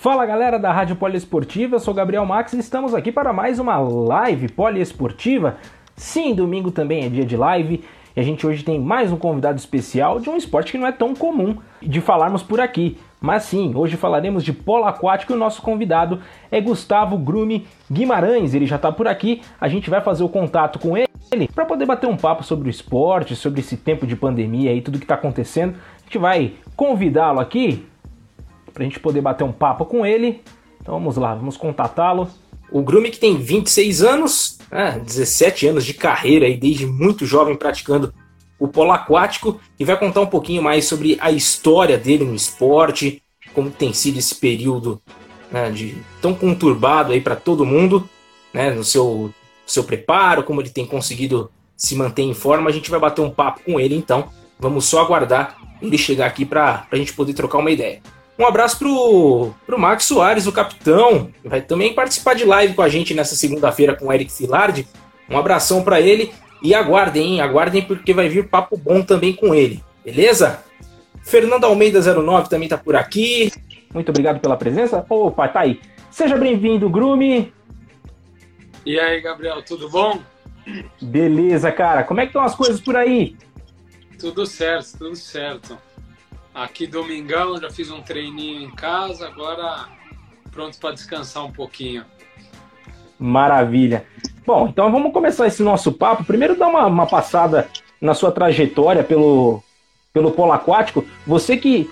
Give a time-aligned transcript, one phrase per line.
[0.00, 3.76] Fala galera da Rádio Poliesportiva, eu sou Gabriel Max e estamos aqui para mais uma
[3.76, 5.58] live poliesportiva.
[5.94, 7.84] Sim, domingo também é dia de live
[8.16, 10.92] e a gente hoje tem mais um convidado especial de um esporte que não é
[10.92, 12.96] tão comum de falarmos por aqui.
[13.20, 16.18] Mas sim, hoje falaremos de polo aquático e o nosso convidado
[16.50, 18.54] é Gustavo Grume Guimarães.
[18.54, 21.10] Ele já está por aqui, a gente vai fazer o contato com ele
[21.54, 24.96] para poder bater um papo sobre o esporte, sobre esse tempo de pandemia e tudo
[24.96, 25.74] que está acontecendo.
[25.98, 27.86] A gente vai convidá-lo aqui
[28.80, 30.40] para a gente poder bater um papo com ele.
[30.80, 32.30] Então vamos lá, vamos contatá-lo.
[32.72, 37.56] O Grume que tem 26 anos, né, 17 anos de carreira e desde muito jovem
[37.56, 38.14] praticando
[38.58, 43.22] o polo aquático e vai contar um pouquinho mais sobre a história dele no esporte,
[43.52, 45.00] como tem sido esse período
[45.50, 48.08] né, de tão conturbado aí para todo mundo,
[48.54, 49.30] né, no seu,
[49.66, 52.70] seu preparo, como ele tem conseguido se manter em forma.
[52.70, 56.46] A gente vai bater um papo com ele, então vamos só aguardar ele chegar aqui
[56.46, 58.00] para a gente poder trocar uma ideia.
[58.40, 62.80] Um abraço pro, pro Max Soares, o capitão, que vai também participar de live com
[62.80, 64.88] a gente nessa segunda-feira com o Eric Filardi.
[65.28, 66.32] Um abração para ele
[66.62, 67.40] e aguardem, hein?
[67.42, 70.64] aguardem porque vai vir papo bom também com ele, beleza?
[71.22, 73.52] Fernando Almeida 09 também tá por aqui.
[73.92, 75.04] Muito obrigado pela presença.
[75.06, 75.78] Opa, tá aí.
[76.10, 77.52] Seja bem-vindo, Grume.
[78.86, 80.18] E aí, Gabriel, tudo bom?
[80.98, 82.04] Beleza, cara.
[82.04, 83.36] Como é que estão as coisas por aí?
[84.18, 85.76] Tudo certo, tudo certo.
[86.60, 89.88] Aqui domingão, já fiz um treininho em casa, agora
[90.52, 92.04] pronto para descansar um pouquinho.
[93.18, 94.04] Maravilha.
[94.46, 96.22] Bom, então vamos começar esse nosso papo.
[96.22, 97.66] Primeiro, dar uma, uma passada
[97.98, 99.62] na sua trajetória pelo,
[100.12, 101.02] pelo polo aquático.
[101.26, 101.88] Você que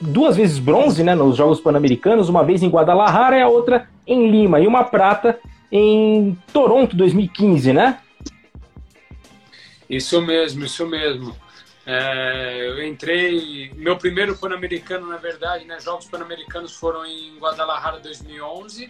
[0.00, 4.30] duas vezes bronze né, nos Jogos Pan-Americanos, uma vez em Guadalajara e a outra em
[4.30, 5.38] Lima, e uma prata
[5.70, 7.98] em Toronto 2015, né?
[9.90, 11.36] Isso mesmo, isso mesmo.
[11.92, 18.88] É, eu entrei, meu primeiro Pan-Americano, na verdade, né, Jogos Pan-Americanos foram em Guadalajara 2011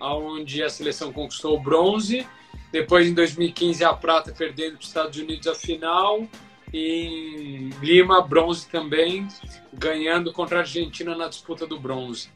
[0.00, 2.26] onde a seleção conquistou o bronze.
[2.72, 6.24] Depois, em 2015, a prata perdendo para os Estados Unidos a final.
[6.72, 9.28] E em Lima, bronze também,
[9.72, 12.28] ganhando contra a Argentina na disputa do bronze.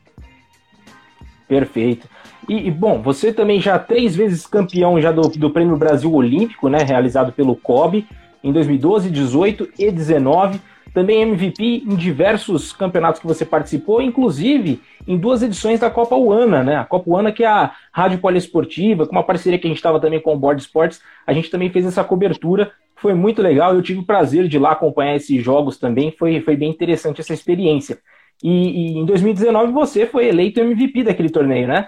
[1.48, 2.08] Perfeito.
[2.48, 6.68] E, e, bom, você também já três vezes campeão já do, do Prêmio Brasil Olímpico,
[6.68, 8.06] né, realizado pelo COB
[8.42, 10.60] em 2012, 18 e 19
[10.92, 16.64] também MVP em diversos campeonatos que você participou, inclusive em duas edições da Copa UANA,
[16.64, 16.76] né?
[16.76, 20.00] A Copa UANA, que é a rádio poliesportiva, com uma parceria que a gente estava
[20.00, 23.82] também com o Board Sports, a gente também fez essa cobertura, foi muito legal, eu
[23.82, 27.98] tive o prazer de lá acompanhar esses jogos também, foi, foi bem interessante essa experiência.
[28.42, 31.86] E, e em 2019 você foi eleito MVP daquele torneio, né?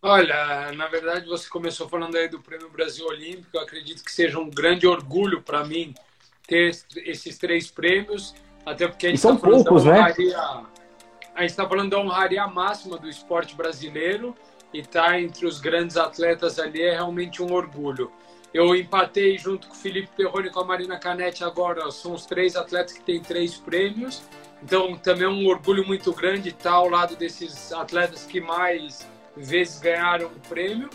[0.00, 4.38] Olha, na verdade você começou falando aí do Prêmio Brasil Olímpico, eu acredito que seja
[4.38, 5.92] um grande orgulho para mim
[6.46, 8.32] ter esses três prêmios,
[8.64, 9.98] até porque a gente está falando poucos, da né?
[9.98, 10.66] honraria, né?
[11.34, 14.36] a gente está falando da honraria máxima do esporte brasileiro
[14.72, 18.12] e tá entre os grandes atletas ali é realmente um orgulho.
[18.54, 22.24] Eu empatei junto com o Felipe Perrone e com a Marina Canetti agora, são os
[22.24, 24.22] três atletas que têm três prêmios,
[24.62, 29.06] então também é um orgulho muito grande estar ao lado desses atletas que mais
[29.46, 30.88] vezes ganharam o prêmio.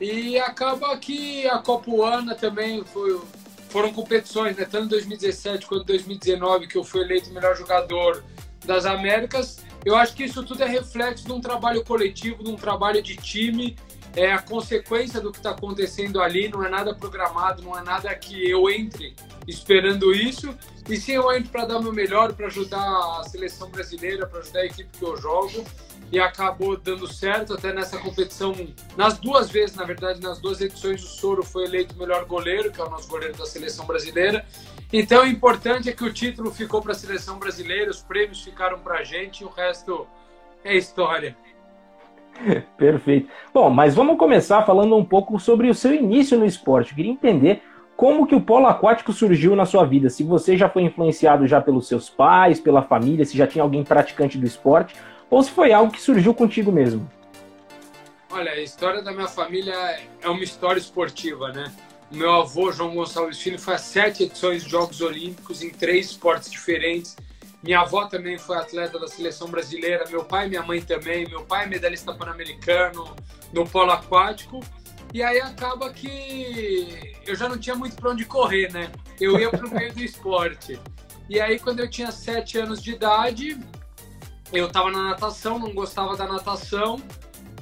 [0.00, 3.20] E acaba que a Copa Ana também foi,
[3.68, 4.64] foram competições, né?
[4.64, 8.24] Tanto em 2017 quanto em 2019, que eu fui eleito melhor jogador
[8.64, 9.58] das Américas.
[9.84, 13.16] Eu acho que isso tudo é reflexo de um trabalho coletivo, de um trabalho de
[13.16, 13.76] time.
[14.14, 18.14] É a consequência do que está acontecendo ali, não é nada programado, não é nada
[18.14, 19.14] que eu entre
[19.46, 20.54] esperando isso.
[20.88, 22.80] E sim, eu entro para dar meu melhor, para ajudar
[23.20, 25.64] a seleção brasileira, para ajudar a equipe que eu jogo
[26.12, 28.54] e acabou dando certo até nessa competição.
[28.98, 32.70] Nas duas vezes, na verdade, nas duas edições, o Soro foi eleito o melhor goleiro,
[32.70, 34.44] que é o nosso goleiro da seleção brasileira.
[34.92, 38.78] Então, o importante é que o título ficou para a seleção brasileira, os prêmios ficaram
[38.78, 40.06] para a gente e o resto
[40.62, 41.34] é história.
[42.76, 43.30] Perfeito.
[43.54, 46.90] Bom, mas vamos começar falando um pouco sobre o seu início no esporte.
[46.90, 47.62] Eu queria entender
[47.96, 50.10] como que o polo aquático surgiu na sua vida.
[50.10, 53.82] Se você já foi influenciado já pelos seus pais, pela família, se já tinha alguém
[53.82, 54.94] praticante do esporte,
[55.32, 57.10] ou se foi algo que surgiu contigo mesmo?
[58.30, 59.74] Olha, a história da minha família
[60.20, 61.72] é uma história esportiva, né?
[62.10, 67.16] Meu avô, João Gonçalves Filho, faz sete edições de Jogos Olímpicos em três esportes diferentes.
[67.62, 71.26] Minha avó também foi atleta da seleção brasileira, meu pai e minha mãe também.
[71.26, 73.16] Meu pai é medalhista pan-americano
[73.54, 74.60] no polo aquático.
[75.14, 78.92] E aí acaba que eu já não tinha muito para onde correr, né?
[79.18, 80.78] Eu ia para o meio do esporte.
[81.26, 83.58] E aí, quando eu tinha sete anos de idade,
[84.52, 87.00] eu estava na natação, não gostava da natação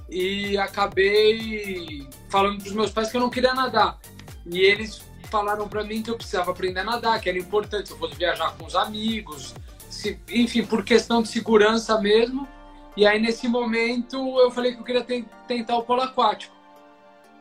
[0.08, 3.98] e acabei falando para os meus pais que eu não queria nadar.
[4.44, 7.94] E eles falaram para mim que eu precisava aprender a nadar, que era importante se
[7.94, 9.54] eu fosse viajar com os amigos,
[9.88, 12.48] se, enfim, por questão de segurança mesmo.
[12.96, 15.06] E aí, nesse momento, eu falei que eu queria
[15.46, 16.54] tentar o polo aquático.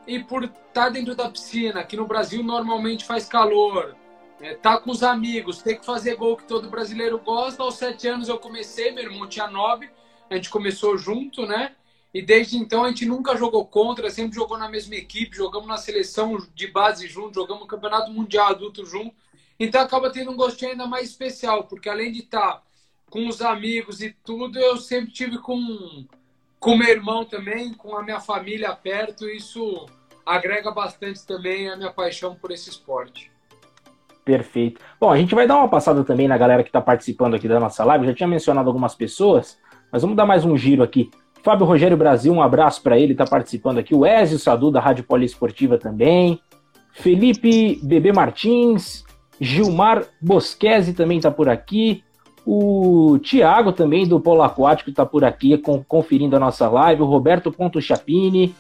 [0.06, 3.96] E por estar dentro da piscina, que no Brasil normalmente faz calor,
[4.42, 7.62] é, tá com os amigos, ter que fazer gol que todo brasileiro gosta.
[7.62, 9.90] Aos sete anos eu comecei, meu irmão tinha nove,
[10.30, 11.76] a gente começou junto, né?
[12.14, 15.78] E desde então a gente nunca jogou contra, sempre jogou na mesma equipe, jogamos na
[15.78, 19.14] seleção de base junto, jogamos Campeonato Mundial Adulto junto.
[19.60, 22.64] Então acaba tendo um gostinho ainda mais especial, porque além de estar tá
[23.10, 26.08] com os amigos e tudo, eu sempre tive com
[26.60, 29.86] com meu irmão também, com a minha família perto, isso
[30.26, 33.32] agrega bastante também a minha paixão por esse esporte.
[34.30, 34.80] Perfeito.
[35.02, 37.60] Bom, a gente vai dar uma passada também na galera que está participando aqui da
[37.60, 38.06] nossa live.
[38.06, 39.58] Já tinha mencionado algumas pessoas,
[39.92, 41.10] mas vamos dar mais um giro aqui.
[41.42, 43.96] Fábio Rogério Brasil, um abraço para ele, está participando aqui.
[43.96, 46.40] O Ezio Sadu, da Rádio Poliesportiva também.
[46.92, 49.04] Felipe Bebê Martins.
[49.42, 52.04] Gilmar Bosquese também está por aqui.
[52.46, 57.02] O Tiago também, do Polo Aquático, está por aqui conferindo a nossa live.
[57.02, 58.54] O Roberto Ponto Chapini.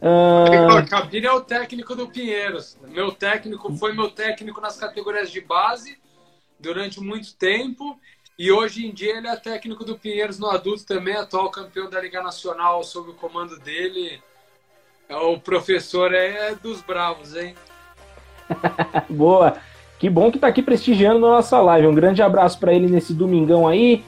[0.00, 0.88] Uh...
[0.88, 2.78] Cabine é o técnico do Pinheiros.
[2.88, 5.98] Meu técnico foi meu técnico nas categorias de base
[6.58, 7.98] durante muito tempo.
[8.38, 12.00] E hoje em dia ele é técnico do Pinheiros no adulto também, atual campeão da
[12.00, 14.22] Liga Nacional sob o comando dele.
[15.08, 17.54] É o professor é dos bravos, hein?
[19.10, 19.56] Boa.
[19.98, 21.88] Que bom que tá aqui prestigiando a nossa live.
[21.88, 24.04] Um grande abraço para ele nesse domingão aí.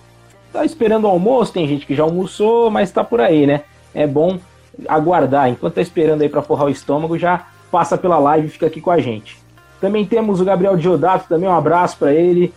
[0.53, 3.65] Tá esperando o almoço, tem gente que já almoçou, mas tá por aí, né?
[3.93, 4.39] É bom
[4.89, 5.49] aguardar.
[5.49, 8.81] Enquanto tá esperando aí para forrar o estômago, já passa pela live e fica aqui
[8.81, 9.39] com a gente.
[9.81, 12.53] Também temos o Gabriel Diodato, também um abraço para ele.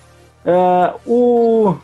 [0.45, 1.77] Uh, o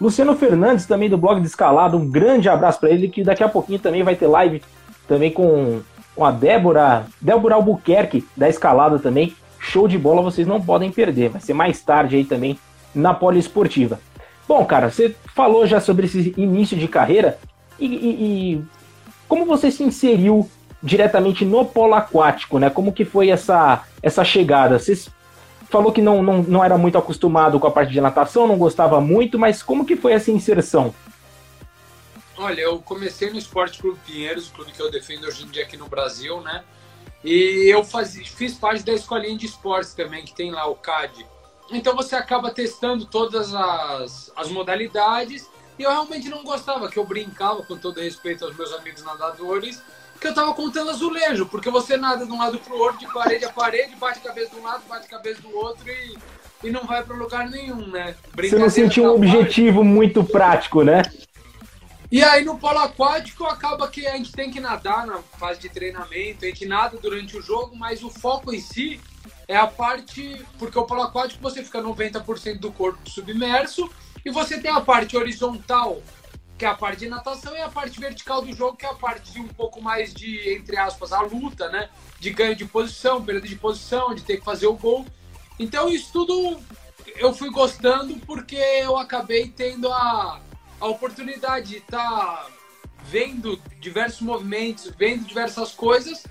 [0.00, 3.48] Luciano Fernandes, também do blog de Escalado, um grande abraço para ele, que daqui a
[3.48, 4.62] pouquinho também vai ter live
[5.08, 5.80] também com,
[6.14, 9.34] com a Débora, Débora Albuquerque, da Escalada também.
[9.58, 11.30] Show de bola, vocês não podem perder.
[11.30, 12.58] Vai ser mais tarde aí também
[12.94, 13.98] na Poliesportiva.
[14.46, 17.38] Bom, cara, você falou já sobre esse início de carreira
[17.80, 18.08] e, e,
[18.54, 18.64] e
[19.28, 20.48] como você se inseriu
[20.82, 22.70] diretamente no polo aquático, né?
[22.70, 24.78] Como que foi essa, essa chegada?
[24.78, 24.96] Você
[25.68, 29.00] falou que não, não, não era muito acostumado com a parte de natação, não gostava
[29.00, 30.94] muito, mas como que foi essa inserção?
[32.36, 35.76] Olha, eu comecei no Esporte Clube Pinheiros, clube que eu defendo hoje em dia aqui
[35.76, 36.62] no Brasil, né?
[37.24, 41.26] E eu faz, fiz parte da escolinha de esportes também, que tem lá o CAD.
[41.72, 47.04] Então você acaba testando todas as, as modalidades e eu realmente não gostava, que eu
[47.04, 49.82] brincava, com todo respeito aos meus amigos nadadores,
[50.20, 53.44] que eu tava contando azulejo, porque você nada de um lado pro outro, de parede
[53.44, 56.18] a parede, bate a cabeça de um lado, bate a cabeça do outro e,
[56.64, 58.14] e não vai para lugar nenhum, né?
[58.34, 61.02] Você não sentiu um objetivo muito prático, né?
[62.10, 65.68] E aí no polo aquático acaba que a gente tem que nadar na fase de
[65.68, 69.00] treinamento, a gente nada durante o jogo, mas o foco em si
[69.48, 70.40] é a parte.
[70.58, 73.90] Porque o polo aquático você fica 90% do corpo submerso
[74.26, 76.02] e você tem a parte horizontal,
[76.58, 78.94] que é a parte de natação, e a parte vertical do jogo, que é a
[78.94, 81.88] parte de um pouco mais de, entre aspas, a luta, né?
[82.18, 85.06] De ganho de posição, perda de posição, de ter que fazer o gol.
[85.60, 86.60] Então isso tudo
[87.18, 90.40] eu fui gostando porque eu acabei tendo a,
[90.80, 92.48] a oportunidade de estar tá
[93.04, 96.24] vendo diversos movimentos, vendo diversas coisas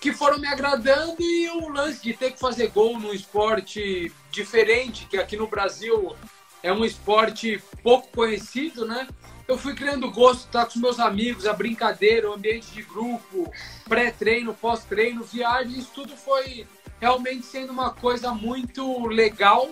[0.00, 5.06] que foram me agradando e o lance de ter que fazer gol num esporte diferente,
[5.06, 6.16] que aqui no Brasil
[6.62, 9.08] é um esporte pouco conhecido, né?
[9.48, 13.50] Eu fui criando gosto, tá com os meus amigos, a brincadeira, o ambiente de grupo,
[13.88, 16.66] pré-treino, pós-treino, viagem, isso tudo foi
[17.00, 19.68] realmente sendo uma coisa muito legal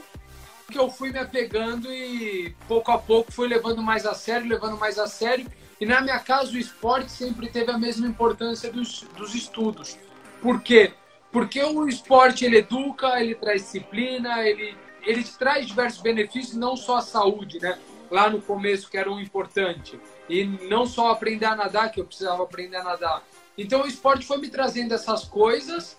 [0.71, 4.79] que eu fui me apegando e pouco a pouco fui levando mais a sério, levando
[4.79, 5.47] mais a sério.
[5.81, 9.99] E na minha casa o esporte sempre teve a mesma importância dos, dos estudos.
[10.41, 10.93] Por quê?
[11.33, 16.99] Porque o esporte ele educa, ele traz disciplina, ele ele traz diversos benefícios, não só
[16.99, 17.79] a saúde, né?
[18.11, 19.99] Lá no começo, que era o importante.
[20.29, 23.23] E não só aprender a nadar, que eu precisava aprender a nadar.
[23.57, 25.97] Então o esporte foi me trazendo essas coisas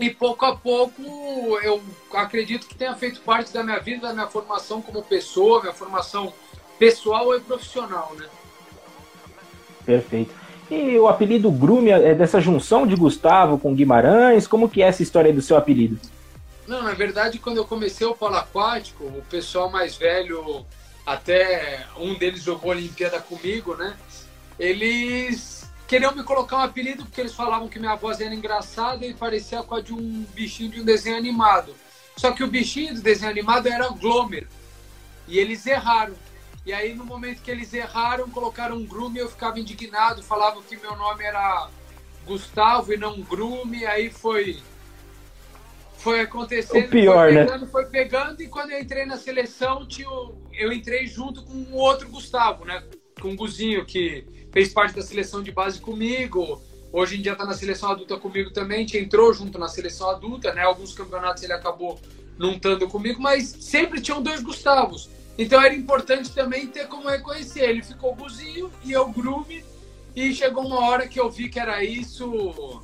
[0.00, 1.02] e pouco a pouco
[1.62, 1.82] eu
[2.14, 6.32] acredito que tenha feito parte da minha vida, da minha formação como pessoa, minha formação
[6.78, 8.26] pessoal e profissional, né?
[9.84, 10.32] Perfeito.
[10.70, 14.46] E o apelido Grume é dessa junção de Gustavo com Guimarães?
[14.46, 15.98] Como que é essa história do seu apelido?
[16.72, 20.64] Não, na verdade, quando eu comecei o polo aquático, o pessoal mais velho
[21.04, 23.94] até um deles jogou a Olimpíada comigo, né?
[24.58, 29.12] Eles queriam me colocar um apelido porque eles falavam que minha voz era engraçada e
[29.12, 31.74] parecia com a de um bichinho de um desenho animado.
[32.16, 34.48] Só que o bichinho do desenho animado era Glomer.
[35.28, 36.14] E eles erraram.
[36.64, 40.78] E aí, no momento que eles erraram, colocaram um Grume, eu ficava indignado, falavam que
[40.78, 41.68] meu nome era
[42.24, 44.62] Gustavo e não Grume, aí foi
[46.02, 47.44] foi acontecendo, o pior, foi né?
[47.44, 47.68] pegando, né?
[47.70, 50.08] foi pegando, e quando eu entrei na seleção, tinha,
[50.52, 52.82] eu entrei junto com o outro Gustavo, né?
[53.20, 56.60] Com o Guzinho, que fez parte da seleção de base comigo,
[56.92, 60.10] hoje em dia está na seleção adulta comigo também, a gente entrou junto na seleção
[60.10, 60.62] adulta, né?
[60.62, 62.00] Alguns campeonatos ele acabou
[62.36, 65.08] não estando comigo, mas sempre tinham dois Gustavos.
[65.38, 67.62] Então era importante também ter como reconhecer.
[67.68, 69.64] Ele ficou Guzinho e eu Grume,
[70.16, 72.82] e chegou uma hora que eu vi que era isso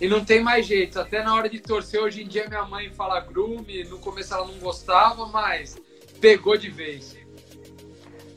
[0.00, 0.98] e não tem mais jeito.
[1.00, 3.84] Até na hora de torcer, hoje em dia minha mãe fala grume.
[3.84, 5.80] No começo ela não gostava, mas
[6.20, 7.16] pegou de vez.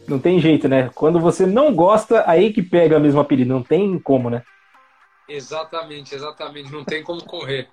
[0.07, 0.89] Não tem jeito, né?
[0.93, 3.53] Quando você não gosta, aí que pega mesmo apelido.
[3.53, 4.43] Não tem como, né?
[5.29, 6.71] Exatamente, exatamente.
[6.71, 7.69] Não tem como correr.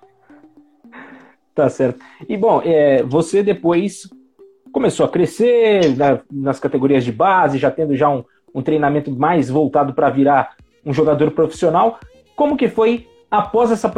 [1.53, 1.99] tá certo.
[2.27, 4.07] E bom, é, você depois
[4.71, 9.49] começou a crescer na, nas categorias de base, já tendo já um, um treinamento mais
[9.49, 10.55] voltado para virar
[10.85, 11.99] um jogador profissional.
[12.35, 13.89] Como que foi após essa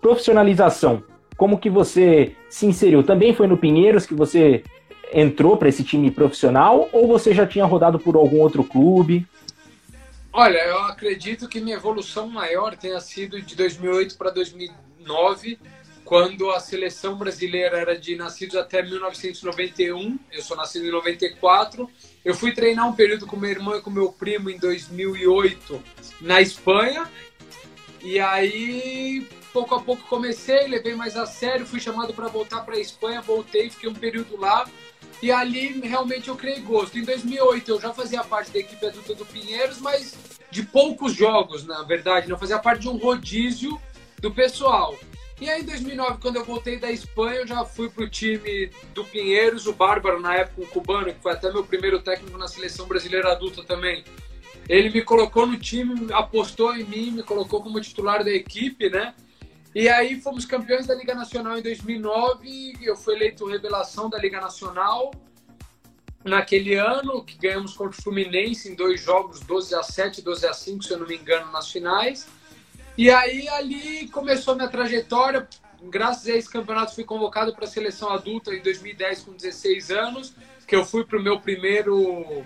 [0.00, 1.02] profissionalização,
[1.36, 3.02] como que você se inseriu?
[3.02, 4.62] Também foi no Pinheiros que você
[5.12, 9.26] entrou para esse time profissional ou você já tinha rodado por algum outro clube?
[10.32, 15.58] Olha, eu acredito que minha evolução maior tenha sido de 2008 para 2009,
[16.04, 20.18] quando a seleção brasileira era de nascidos até 1991.
[20.30, 21.88] Eu sou nascido em 94.
[22.24, 25.82] Eu fui treinar um período com meu irmão e com meu primo em 2008
[26.20, 27.08] na Espanha
[28.02, 32.76] e aí, pouco a pouco comecei, levei mais a sério, fui chamado para voltar para
[32.76, 34.66] a Espanha, voltei, fiquei um período lá.
[35.20, 36.96] E ali realmente eu criei gosto.
[36.96, 40.16] Em 2008 eu já fazia parte da equipe adulta do Pinheiros, mas
[40.50, 42.28] de poucos jogos, na verdade.
[42.28, 43.80] Não fazia parte de um rodízio
[44.20, 44.96] do pessoal.
[45.40, 49.04] E aí em 2009, quando eu voltei da Espanha, eu já fui pro time do
[49.04, 52.86] Pinheiros, o Bárbaro, na época um cubano, que foi até meu primeiro técnico na seleção
[52.86, 54.04] brasileira adulta também.
[54.68, 59.14] Ele me colocou no time, apostou em mim, me colocou como titular da equipe, né?
[59.74, 62.78] E aí fomos campeões da Liga Nacional em 2009.
[62.82, 65.10] Eu fui eleito revelação da Liga Nacional
[66.24, 70.52] naquele ano, que ganhamos contra o Fluminense em dois jogos, 12 a 7, 12 a
[70.52, 72.26] 5, se eu não me engano, nas finais.
[72.96, 75.48] E aí ali começou minha trajetória.
[75.84, 80.34] Graças a esse campeonato fui convocado para a seleção adulta em 2010 com 16 anos,
[80.66, 82.44] que eu fui para o meu primeiro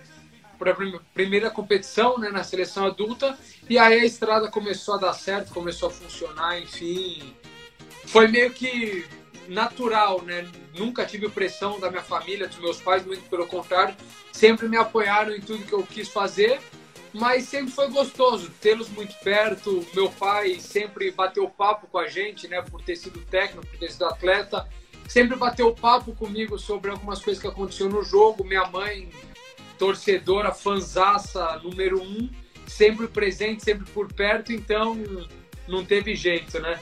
[0.62, 3.36] para a primeira competição né, na seleção adulta
[3.68, 7.34] e aí a estrada começou a dar certo, começou a funcionar, enfim.
[8.06, 9.04] Foi meio que
[9.48, 10.48] natural, né?
[10.78, 13.96] Nunca tive pressão da minha família, dos meus pais, muito pelo contrário,
[14.30, 16.60] sempre me apoiaram em tudo que eu quis fazer,
[17.12, 19.84] mas sempre foi gostoso tê-los muito perto.
[19.92, 22.62] Meu pai sempre bateu papo com a gente, né?
[22.62, 24.68] Por ter sido técnico, por ter sido atleta,
[25.08, 28.44] sempre bateu papo comigo sobre algumas coisas que aconteceram no jogo.
[28.44, 29.10] Minha mãe
[29.78, 32.28] torcedora, fanzaça número um,
[32.66, 34.96] sempre presente, sempre por perto, então
[35.68, 36.78] não teve jeito, né?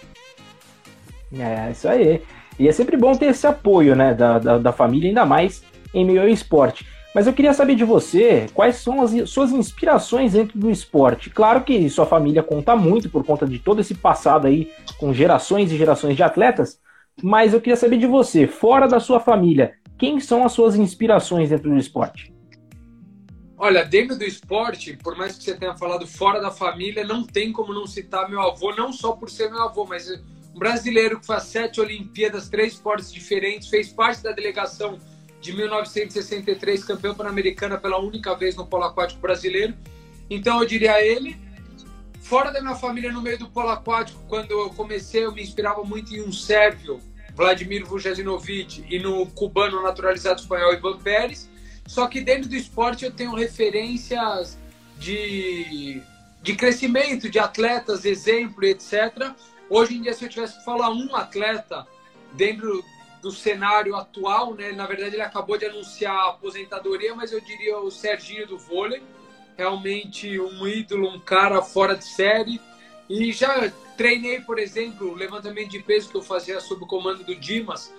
[1.32, 2.22] É, isso aí.
[2.58, 5.62] E é sempre bom ter esse apoio, né, da, da, da família, ainda mais
[5.94, 6.86] em meio ao esporte.
[7.14, 11.28] Mas eu queria saber de você quais são as suas inspirações dentro do esporte.
[11.28, 15.72] Claro que sua família conta muito por conta de todo esse passado aí com gerações
[15.72, 16.78] e gerações de atletas,
[17.22, 21.50] mas eu queria saber de você, fora da sua família, quem são as suas inspirações
[21.50, 22.29] dentro do esporte?
[23.62, 27.52] Olha, dentro do esporte, por mais que você tenha falado fora da família, não tem
[27.52, 31.26] como não citar meu avô, não só por ser meu avô, mas um brasileiro que
[31.26, 34.98] faz sete Olimpíadas, três esportes diferentes, fez parte da delegação
[35.42, 39.74] de 1963, campeão pan-americana pela única vez no polo aquático brasileiro.
[40.30, 41.36] Então eu diria ele.
[42.22, 45.84] Fora da minha família, no meio do polo aquático, quando eu comecei, eu me inspirava
[45.84, 46.98] muito em um sérvio,
[47.34, 51.50] Vladimir Vujasinovic, e no cubano naturalizado espanhol, Ivan Pérez.
[51.90, 54.56] Só que dentro do esporte eu tenho referências
[54.96, 56.00] de,
[56.40, 59.32] de crescimento de atletas, exemplo, etc.
[59.68, 61.84] Hoje em dia, se eu tivesse que falar um atleta
[62.34, 62.84] dentro
[63.20, 64.70] do cenário atual, né?
[64.70, 69.02] Na verdade, ele acabou de anunciar a aposentadoria, mas eu diria o Serginho do vôlei.
[69.58, 72.60] Realmente um ídolo, um cara fora de série.
[73.08, 77.24] E já treinei, por exemplo, o levantamento de peso que eu fazia sob o comando
[77.24, 77.92] do Dimas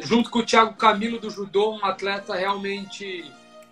[0.00, 3.24] junto com o Thiago Camilo do judô, um atleta realmente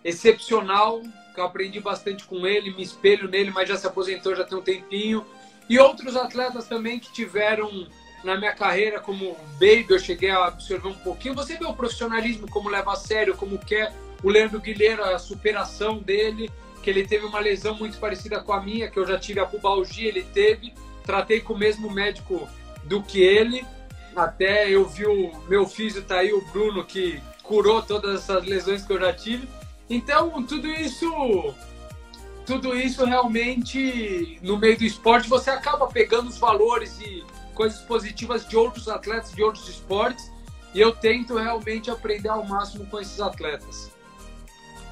[0.05, 1.03] excepcional,
[1.35, 4.57] que eu aprendi bastante com ele, me espelho nele, mas já se aposentou já tem
[4.57, 5.25] um tempinho.
[5.69, 7.87] E outros atletas também que tiveram
[8.25, 11.35] na minha carreira, como Baby, eu cheguei a absorver um pouquinho.
[11.35, 13.93] Você vê o profissionalismo, como leva a sério, como quer
[14.23, 16.51] o Leandro Guilherme, a superação dele,
[16.83, 19.47] que ele teve uma lesão muito parecida com a minha, que eu já tive a
[19.47, 20.73] pubalgia, ele teve,
[21.05, 22.49] tratei com o mesmo médico
[22.85, 23.65] do que ele,
[24.17, 28.83] até eu vi o meu físico tá aí, o Bruno, que curou todas essas lesões
[28.83, 29.47] que eu já tive.
[29.89, 31.55] Então, tudo isso
[32.47, 38.47] tudo isso realmente no meio do esporte você acaba pegando os valores e coisas positivas
[38.47, 40.31] de outros atletas de outros esportes
[40.73, 43.91] e eu tento realmente aprender ao máximo com esses atletas.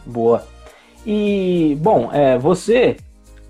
[0.05, 0.47] Boa.
[1.07, 2.97] E bom, é, você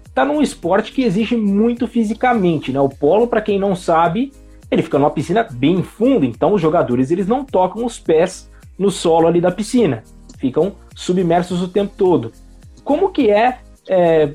[0.07, 2.81] está num esporte que exige muito fisicamente, né?
[2.81, 4.33] O polo, para quem não sabe,
[4.71, 8.91] ele fica numa piscina bem funda, então os jogadores eles não tocam os pés no
[8.91, 10.03] solo ali da piscina,
[10.39, 12.33] ficam submersos o tempo todo.
[12.83, 14.33] Como que é é,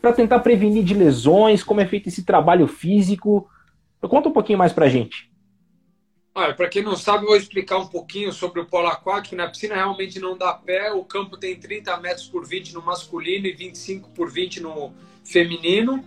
[0.00, 1.62] para tentar prevenir de lesões?
[1.62, 3.48] Como é feito esse trabalho físico?
[4.00, 5.30] Conta um pouquinho mais para gente.
[6.34, 9.34] Olha, para quem não sabe, eu vou explicar um pouquinho sobre o polo aquático.
[9.34, 10.92] Na piscina realmente não dá pé.
[10.92, 14.92] O campo tem 30 metros por 20 no masculino e 25 por 20 no
[15.24, 16.04] feminino.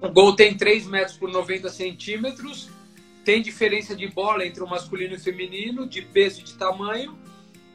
[0.00, 2.70] O gol tem 3 metros por 90 centímetros.
[3.24, 7.18] Tem diferença de bola entre o masculino e o feminino, de peso e de tamanho.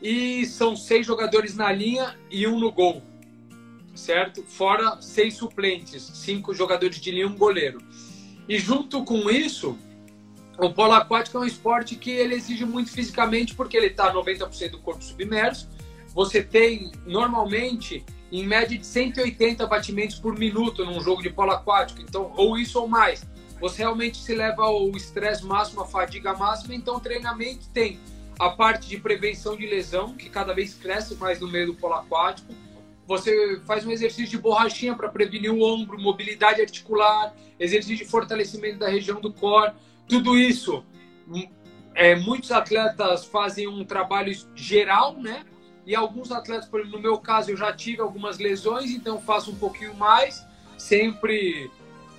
[0.01, 3.01] E são seis jogadores na linha e um no gol
[3.95, 4.43] certo?
[4.43, 7.81] Fora seis suplentes, cinco jogadores de linha e um goleiro.
[8.47, 9.77] E junto com isso,
[10.57, 14.71] o polo aquático é um esporte que ele exige muito fisicamente porque ele está 90%
[14.71, 15.69] do corpo submerso.
[16.13, 18.05] Você tem normalmente
[18.39, 22.79] em média de 180 batimentos por minuto num jogo de polo aquático, então ou isso
[22.79, 23.25] ou mais.
[23.59, 27.99] Você realmente se leva ao estresse máximo, a fadiga máxima, então treinamento tem
[28.37, 31.93] a parte de prevenção de lesão, que cada vez cresce mais no meio do polo
[31.93, 32.53] aquático,
[33.07, 38.79] você faz um exercício de borrachinha para prevenir o ombro, mobilidade articular, exercício de fortalecimento
[38.79, 39.73] da região do core.
[40.07, 40.83] Tudo isso,
[41.27, 41.47] hum,
[41.93, 45.45] é, muitos atletas fazem um trabalho geral, né?
[45.85, 49.51] E alguns atletas, por exemplo, no meu caso, eu já tive algumas lesões, então faço
[49.51, 50.45] um pouquinho mais,
[50.77, 51.69] sempre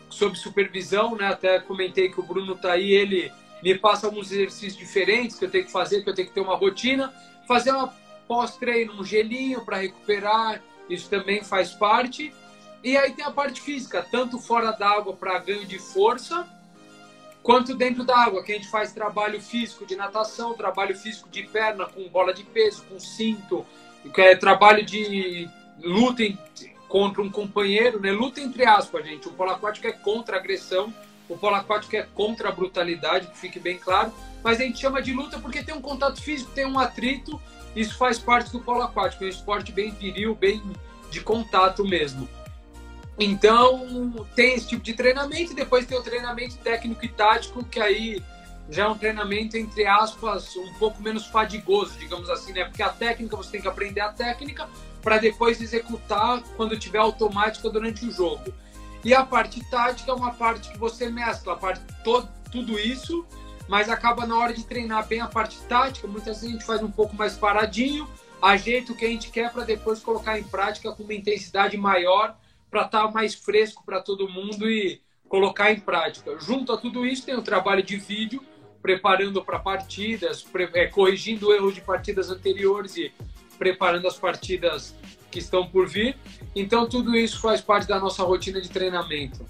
[0.09, 1.29] sob supervisão, né?
[1.29, 5.51] Até comentei que o Bruno tá aí, ele me passa alguns exercícios diferentes que eu
[5.51, 7.13] tenho que fazer, que eu tenho que ter uma rotina,
[7.49, 7.93] fazer uma
[8.29, 12.33] pós-treino, um gelinho para recuperar, isso também faz parte.
[12.85, 16.47] E aí tem a parte física, tanto fora d'água para ganho de força,
[17.47, 21.87] quanto dentro d'água, que a gente faz trabalho físico de natação, trabalho físico de perna
[21.87, 23.65] com bola de peso, com cinto,
[24.17, 25.49] é trabalho de
[25.81, 26.25] luta
[26.89, 28.11] contra um companheiro, né?
[28.11, 29.29] Luta entre aspas, gente.
[29.29, 30.93] O polo aquático é contra a agressão,
[31.29, 34.13] o polo aquático é contra a brutalidade, que fique bem claro.
[34.43, 37.41] Mas a gente chama de luta porque tem um contato físico, tem um atrito
[37.77, 40.63] isso faz parte do polo aquático, é um esporte bem viril, bem
[41.11, 42.27] de contato mesmo.
[43.19, 47.81] Então, tem esse tipo de treinamento, e depois tem o treinamento técnico e tático, que
[47.81, 48.23] aí
[48.69, 52.65] já é um treinamento, entre aspas, um pouco menos fadigoso, digamos assim, né?
[52.65, 54.69] Porque a técnica, você tem que aprender a técnica
[55.01, 58.53] para depois executar quando tiver automática durante o jogo.
[59.05, 63.25] E a parte tática é uma parte que você mescla a parte, todo, tudo isso
[63.69, 66.83] mas acaba na hora de treinar bem a parte tática, muitas vezes a gente faz
[66.83, 68.09] um pouco mais paradinho,
[68.41, 72.37] ajeita o que a gente quer para depois colocar em prática com uma intensidade maior,
[72.71, 76.37] para estar tá mais fresco para todo mundo e colocar em prática.
[76.39, 78.43] Junto a tudo isso, tem o trabalho de vídeo,
[78.81, 83.13] preparando para partidas, pre é, corrigindo erros de partidas anteriores e
[83.59, 84.95] preparando as partidas
[85.31, 86.17] que estão por vir.
[86.55, 89.45] Então, tudo isso faz parte da nossa rotina de treinamento.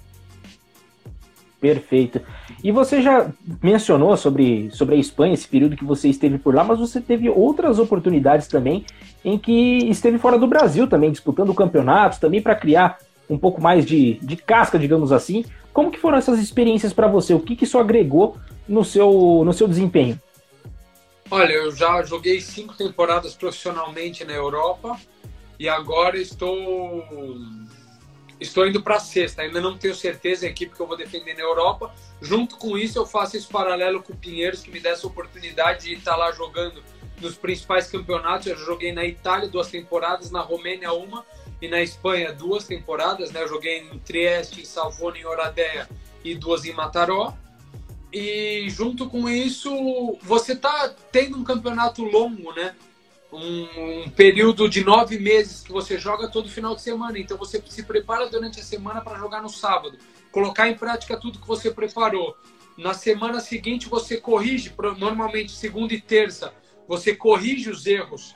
[1.59, 2.21] Perfeito.
[2.63, 3.31] E você já
[3.63, 7.29] mencionou sobre, sobre a Espanha, esse período que você esteve por lá, mas você teve
[7.29, 8.85] outras oportunidades também
[9.25, 13.85] em que esteve fora do Brasil também, disputando campeonatos, também para criar um pouco mais
[13.85, 15.45] de, de casca, digamos assim.
[15.73, 17.33] Como que foram essas experiências para você?
[17.33, 18.37] O que, que isso agregou
[18.67, 20.19] no seu, no seu desempenho?
[21.29, 24.97] Olha, eu já joguei cinco temporadas profissionalmente na Europa
[25.59, 27.03] e agora estou
[28.39, 31.33] Estou indo para a sexta, ainda não tenho certeza a equipe que eu vou defender
[31.33, 31.93] na Europa.
[32.21, 35.85] Junto com isso, eu faço esse paralelo com o Pinheiros, que me dá essa oportunidade
[35.85, 36.83] de estar lá jogando
[37.19, 38.45] nos principais campeonatos.
[38.45, 41.25] Eu joguei na Itália duas temporadas, na Romênia uma
[41.61, 43.31] e na Espanha duas temporadas.
[43.31, 43.41] Né?
[43.43, 45.87] Eu joguei em Trieste, em Salvone, em Oradea
[46.23, 47.33] e duas em Mataró.
[48.11, 52.73] E junto com isso, você está tendo um campeonato longo, né?
[53.31, 57.19] um, um, período de nove meses que você joga todo final de semana.
[57.19, 59.97] Então você se prepara durante a semana para jogar no sábado,
[60.31, 62.35] colocar em prática tudo que você preparou.
[62.77, 66.53] Na semana seguinte você corrige, normalmente segunda e terça,
[66.87, 68.35] você corrige os erros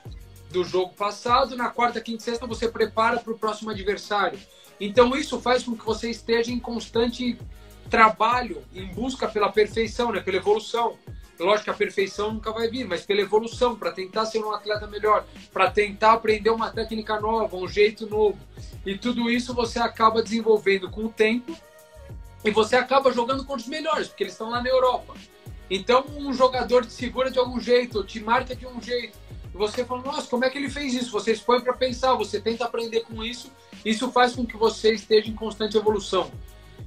[0.52, 1.56] do jogo passado.
[1.56, 4.38] Na quarta, quinta e sexta você prepara para o próximo adversário.
[4.78, 7.38] Então isso faz com que você esteja em constante
[7.90, 10.96] trabalho, em busca pela perfeição, né, pela evolução.
[11.38, 14.86] Lógico que a perfeição nunca vai vir, mas pela evolução, para tentar ser um atleta
[14.86, 18.38] melhor, para tentar aprender uma técnica nova, um jeito novo.
[18.86, 21.56] E tudo isso você acaba desenvolvendo com o tempo
[22.44, 25.14] e você acaba jogando contra os melhores, porque eles estão lá na Europa.
[25.70, 29.16] Então, um jogador te segura de algum jeito, te marca de um jeito.
[29.54, 31.10] E você fala, nossa, como é que ele fez isso?
[31.12, 33.52] Você se põe para pensar, você tenta aprender com isso.
[33.84, 36.30] Isso faz com que você esteja em constante evolução.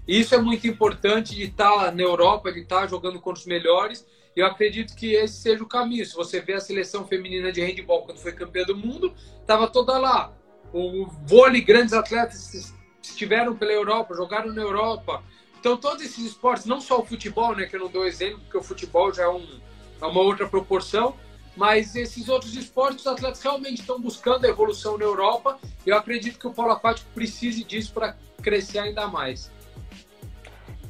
[0.07, 4.05] Isso é muito importante de estar na Europa, de estar jogando contra os melhores.
[4.35, 6.05] E eu acredito que esse seja o caminho.
[6.05, 9.97] Se você vê a seleção feminina de handball quando foi campeã do mundo, estava toda
[9.97, 10.33] lá.
[10.73, 15.23] O vôlei, grandes atletas estiveram pela Europa, jogaram na Europa.
[15.59, 18.57] Então, todos esses esportes, não só o futebol, né, que eu não dou exemplo, porque
[18.57, 19.59] o futebol já é, um,
[20.01, 21.15] é uma outra proporção,
[21.55, 25.57] mas esses outros esportes, os atletas realmente estão buscando a evolução na Europa.
[25.85, 29.51] E eu acredito que o polo aquático precise disso para crescer ainda mais.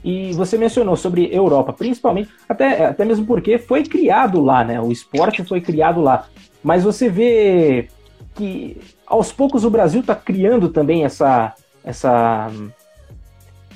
[0.03, 4.79] E você mencionou sobre Europa, principalmente, até, até mesmo porque foi criado lá, né?
[4.79, 6.27] O esporte foi criado lá.
[6.63, 7.87] Mas você vê
[8.35, 12.51] que aos poucos o Brasil está criando também essa, essa,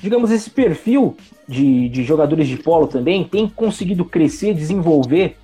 [0.00, 1.16] digamos, esse perfil
[1.48, 5.36] de, de jogadores de polo também, tem conseguido crescer, desenvolver.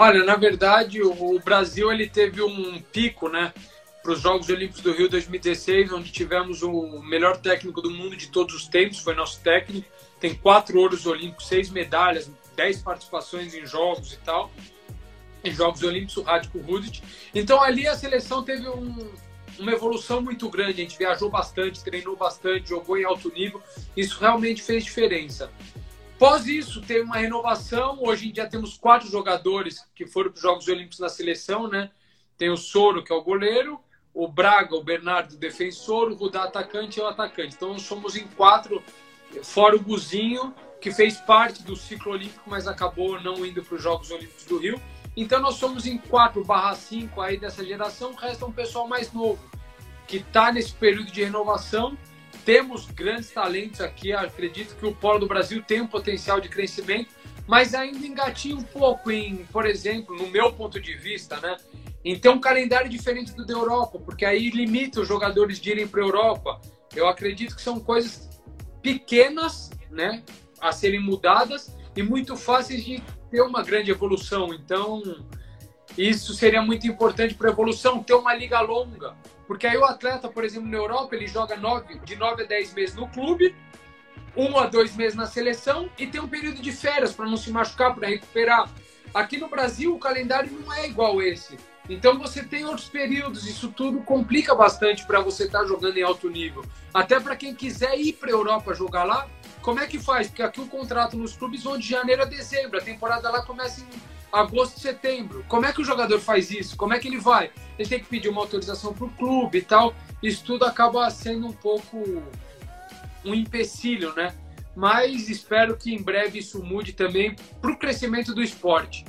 [0.00, 3.52] Olha, na verdade, o Brasil ele teve um pico, né?
[4.00, 8.28] para os Jogos Olímpicos do Rio 2016, onde tivemos o melhor técnico do mundo de
[8.28, 9.88] todos os tempos, foi nosso técnico.
[10.20, 14.52] Tem quatro ouros olímpicos, seis medalhas, dez participações em jogos e tal.
[15.42, 17.02] Em Jogos Olímpicos, o Rádico Rudit.
[17.34, 19.10] Então ali a seleção teve um,
[19.58, 20.80] uma evolução muito grande.
[20.80, 23.60] A gente viajou bastante, treinou bastante, jogou em alto nível.
[23.96, 25.50] Isso realmente fez diferença.
[26.18, 28.02] Após isso, teve uma renovação.
[28.02, 31.92] Hoje em dia temos quatro jogadores que foram para os Jogos Olímpicos na seleção, né?
[32.36, 33.78] Tem o Soro, que é o goleiro,
[34.12, 37.54] o Braga, o Bernardo, o defensor, o Rudá, atacante e o atacante.
[37.54, 38.82] Então nós somos em quatro,
[39.44, 43.82] fora o Guzinho, que fez parte do ciclo olímpico, mas acabou não indo para os
[43.82, 44.82] Jogos Olímpicos do Rio.
[45.16, 49.38] Então nós somos em 4 barra 5 aí dessa geração, resta um pessoal mais novo,
[50.08, 51.96] que está nesse período de renovação.
[52.48, 57.10] Temos grandes talentos aqui, acredito que o Polo do Brasil tem um potencial de crescimento,
[57.46, 61.58] mas ainda engatinha um pouco em, por exemplo, no meu ponto de vista, né?
[62.02, 65.86] em ter um calendário diferente do da Europa, porque aí limita os jogadores de irem
[65.86, 66.58] para a Europa.
[66.96, 68.30] Eu acredito que são coisas
[68.80, 70.22] pequenas, né,
[70.58, 74.54] a serem mudadas e muito fáceis de ter uma grande evolução.
[74.54, 75.02] Então,
[75.98, 79.14] isso seria muito importante para a evolução, ter uma liga longa.
[79.48, 82.74] Porque aí o atleta, por exemplo, na Europa, ele joga nove, de 9 a 10
[82.74, 83.56] meses no clube,
[84.36, 87.50] um a dois meses na seleção e tem um período de férias para não se
[87.50, 88.70] machucar, para recuperar.
[89.14, 91.56] Aqui no Brasil, o calendário não é igual esse.
[91.88, 96.02] Então você tem outros períodos, isso tudo complica bastante para você estar tá jogando em
[96.02, 96.62] alto nível.
[96.92, 99.26] Até para quem quiser ir para a Europa jogar lá,
[99.62, 100.26] como é que faz?
[100.26, 103.80] Porque aqui o contrato nos clubes vão de janeiro a dezembro, a temporada lá começa
[103.80, 103.88] em
[104.32, 105.44] agosto, setembro.
[105.48, 106.76] Como é que o jogador faz isso?
[106.76, 107.50] Como é que ele vai?
[107.78, 109.94] Ele tem que pedir uma autorização para o clube e tal.
[110.22, 112.22] Isso tudo acaba sendo um pouco
[113.24, 114.34] um empecilho, né?
[114.74, 119.04] Mas espero que em breve isso mude também para o crescimento do esporte.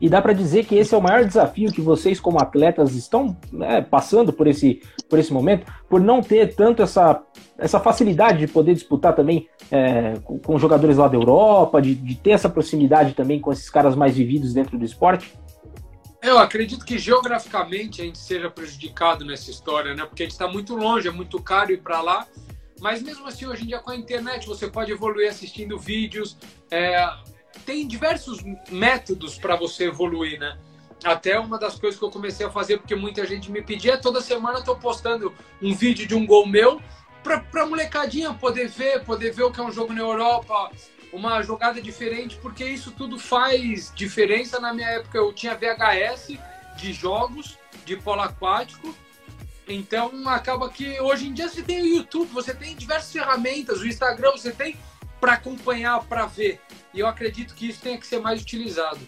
[0.00, 3.36] E dá para dizer que esse é o maior desafio que vocês, como atletas, estão
[3.52, 7.22] né, passando por esse, por esse momento, por não ter tanto essa,
[7.58, 12.30] essa facilidade de poder disputar também é, com, jogadores lá da Europa, de, de ter
[12.30, 15.32] essa proximidade também com esses caras mais vividos dentro do esporte?
[16.22, 20.04] Eu acredito que geograficamente a gente seja prejudicado nessa história, né?
[20.04, 22.26] Porque a gente está muito longe, é muito caro ir para lá.
[22.80, 26.36] Mas mesmo assim, hoje em dia com a internet, você pode evoluir assistindo vídeos.
[26.70, 27.08] É,
[27.64, 28.40] tem diversos
[28.70, 30.58] métodos para você evoluir, né?
[31.04, 34.20] Até uma das coisas que eu comecei a fazer, porque muita gente me pedia, toda
[34.20, 36.80] semana eu tô postando um vídeo de um gol meu
[37.22, 40.70] para pra molecadinha poder ver, poder ver o que é um jogo na Europa,
[41.12, 44.60] uma jogada diferente, porque isso tudo faz diferença.
[44.60, 46.38] Na minha época eu tinha VHS
[46.76, 48.94] de jogos de polo aquático,
[49.66, 53.86] então acaba que hoje em dia você tem o YouTube, você tem diversas ferramentas, o
[53.86, 54.76] Instagram, você tem
[55.26, 56.60] para acompanhar, para ver.
[56.94, 59.00] E eu acredito que isso tenha que ser mais utilizado.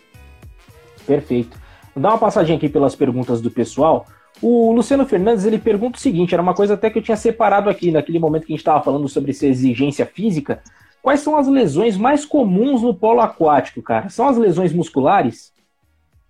[1.06, 1.56] Perfeito.
[1.94, 4.04] Vou dar uma passadinha aqui pelas perguntas do pessoal.
[4.42, 7.70] O Luciano Fernandes ele pergunta o seguinte: era uma coisa até que eu tinha separado
[7.70, 10.60] aqui naquele momento que a gente estava falando sobre essa exigência física.
[11.00, 14.08] Quais são as lesões mais comuns no polo aquático, cara?
[14.08, 15.52] São as lesões musculares?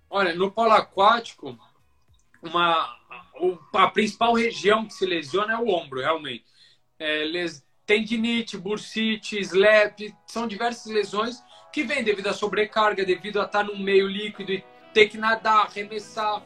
[0.07, 1.57] Olha, no polo aquático,
[2.43, 2.95] uma,
[3.73, 6.45] a principal região que se lesiona é o ombro, realmente.
[6.99, 13.45] É, les, tendinite, bursite, slap, são diversas lesões que vêm devido à sobrecarga, devido a
[13.45, 16.43] estar num meio líquido e ter que nadar, arremessar.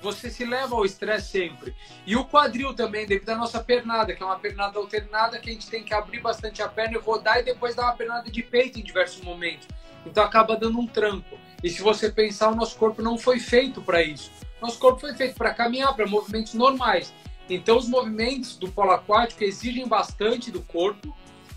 [0.00, 1.76] Você se leva ao estresse sempre.
[2.06, 5.52] E o quadril também, devido à nossa pernada, que é uma pernada alternada, que a
[5.52, 8.42] gente tem que abrir bastante a perna e rodar e depois dar uma pernada de
[8.42, 9.68] peito em diversos momentos.
[10.06, 11.38] Então acaba dando um tranco.
[11.62, 14.30] E se você pensar, o nosso corpo não foi feito para isso.
[14.62, 17.12] Nosso corpo foi feito para caminhar, para movimentos normais.
[17.48, 21.14] Então os movimentos do polo aquático exigem bastante do corpo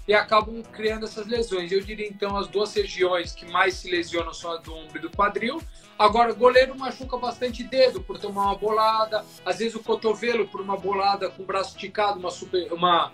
[0.09, 1.71] e acabam criando essas lesões.
[1.71, 5.01] Eu diria então as duas regiões que mais se lesionam são a do ombro e
[5.01, 5.61] do quadril.
[5.99, 10.61] Agora, o goleiro machuca bastante dedo por tomar uma bolada, às vezes o cotovelo por
[10.61, 13.11] uma bolada com o braço esticado, uma, super, uma,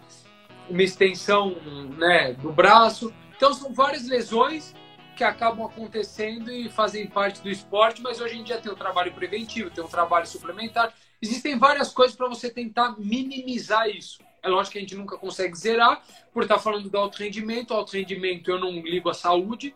[0.69, 1.57] uma extensão
[1.97, 3.13] né, do braço.
[3.35, 4.73] Então, são várias lesões
[5.17, 9.13] que acabam acontecendo e fazem parte do esporte, mas hoje em dia tem um trabalho
[9.13, 10.93] preventivo, tem um trabalho suplementar.
[11.21, 14.19] Existem várias coisas para você tentar minimizar isso.
[14.43, 17.73] É lógico que a gente nunca consegue zerar, por estar falando do alto rendimento.
[17.73, 19.75] Alto rendimento eu não ligo à saúde,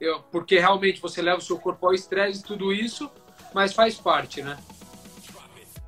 [0.00, 3.10] eu, porque realmente você leva o seu corpo ao estresse e tudo isso,
[3.54, 4.58] mas faz parte, né?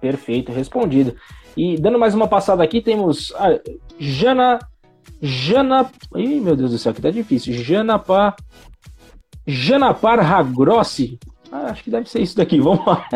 [0.01, 1.17] Perfeito, respondido.
[1.57, 3.61] E dando mais uma passada aqui, temos a
[3.99, 4.59] Jana.
[5.21, 5.91] Jana.
[6.17, 7.53] Ih, meu Deus do céu, que tá difícil.
[7.53, 8.35] Janapa.
[9.47, 11.19] Janapar Ragrossi.
[11.51, 13.07] Ah, acho que deve ser isso daqui, vamos lá.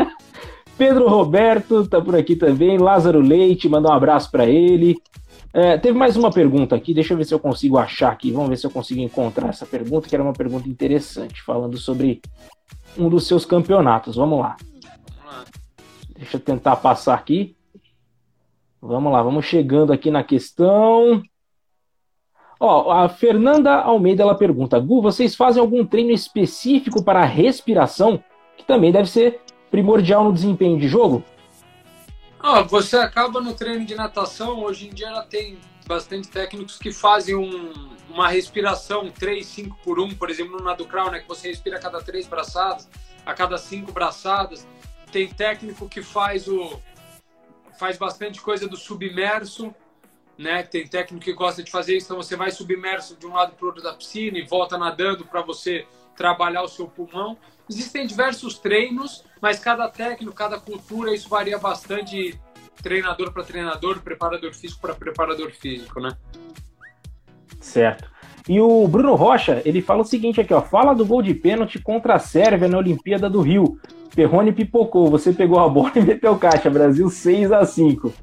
[0.77, 2.77] Pedro Roberto tá por aqui também.
[2.77, 4.95] Lázaro Leite, mandar um abraço para ele.
[5.53, 8.31] É, teve mais uma pergunta aqui, deixa eu ver se eu consigo achar aqui.
[8.31, 12.21] Vamos ver se eu consigo encontrar essa pergunta, que era uma pergunta interessante, falando sobre
[12.95, 14.15] um dos seus campeonatos.
[14.15, 14.55] Vamos lá.
[16.15, 17.55] Deixa eu tentar passar aqui.
[18.79, 21.23] Vamos lá, vamos chegando aqui na questão.
[22.59, 28.23] Ó, a Fernanda Almeida ela pergunta: Gu, vocês fazem algum treino específico para respiração,
[28.55, 31.23] que também deve ser primordial no desempenho de jogo?
[32.39, 36.91] Ah, você acaba no treino de natação, hoje em dia já tem bastante técnicos que
[36.91, 41.27] fazem um, uma respiração 3, 5 por 1, por exemplo, no nado crawl, né, que
[41.27, 42.89] você respira a cada três braçadas,
[43.25, 44.67] a cada cinco braçadas.
[45.11, 46.79] Tem técnico que faz o
[47.77, 49.73] faz bastante coisa do submerso,
[50.37, 50.63] né?
[50.63, 53.63] Tem técnico que gosta de fazer isso, então você vai submerso de um lado para
[53.63, 55.85] o outro da piscina e volta nadando para você
[56.17, 57.37] trabalhar o seu pulmão.
[57.69, 62.37] Existem diversos treinos, mas cada técnico, cada cultura, isso varia bastante
[62.81, 66.11] treinador para treinador, preparador físico para preparador físico, né?
[67.61, 68.09] Certo.
[68.49, 71.79] E o Bruno Rocha, ele fala o seguinte aqui, ó, fala do gol de pênalti
[71.79, 73.79] contra a Sérvia na Olimpíada do Rio.
[74.15, 78.13] Perrone pipocou, você pegou a bola e meteu caixa, Brasil 6 a 5.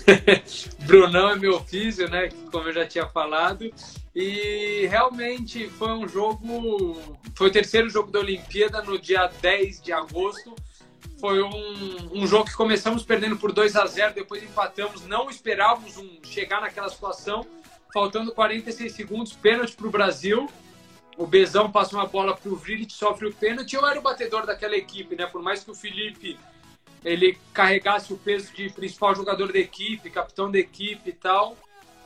[0.86, 2.28] Brunão é meu físio, né?
[2.50, 3.70] Como eu já tinha falado.
[4.14, 7.00] E realmente foi um jogo.
[7.34, 10.54] Foi o terceiro jogo da Olimpíada no dia 10 de agosto.
[11.18, 15.06] Foi um, um jogo que começamos perdendo por 2 a 0 depois empatamos.
[15.06, 17.46] Não esperávamos um, chegar naquela situação.
[17.92, 20.48] Faltando 46 segundos, pênalti para o Brasil.
[21.16, 23.74] O Bezão passa uma bola para o Vrilit, sofre o pênalti.
[23.74, 25.26] Eu era o batedor daquela equipe, né?
[25.26, 26.38] Por mais que o Felipe
[27.04, 31.56] ele carregasse o peso de principal jogador da equipe, capitão da equipe e tal.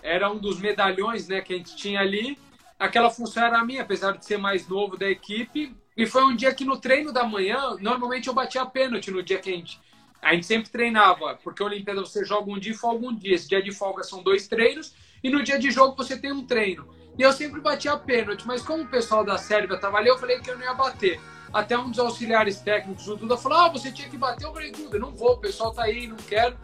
[0.03, 2.39] Era um dos medalhões né, que a gente tinha ali.
[2.79, 5.75] Aquela função era minha, apesar de ser mais novo da equipe.
[5.97, 9.39] E foi um dia que no treino da manhã, normalmente eu batia pênalti no dia
[9.39, 9.81] que a gente,
[10.21, 13.35] a gente sempre treinava, porque a Olimpíada você joga um dia e folga um dia.
[13.35, 16.47] Esse dia de folga são dois treinos, e no dia de jogo você tem um
[16.47, 16.87] treino.
[17.19, 20.39] E eu sempre batia pênalti, mas como o pessoal da Sérvia estava ali, eu falei
[20.39, 21.19] que eu não ia bater.
[21.53, 24.45] Até um dos auxiliares técnicos, o Duda, falou: Ah, você tinha que bater.
[24.45, 26.57] Eu falei: Duda, não vou, o pessoal tá aí, não quero.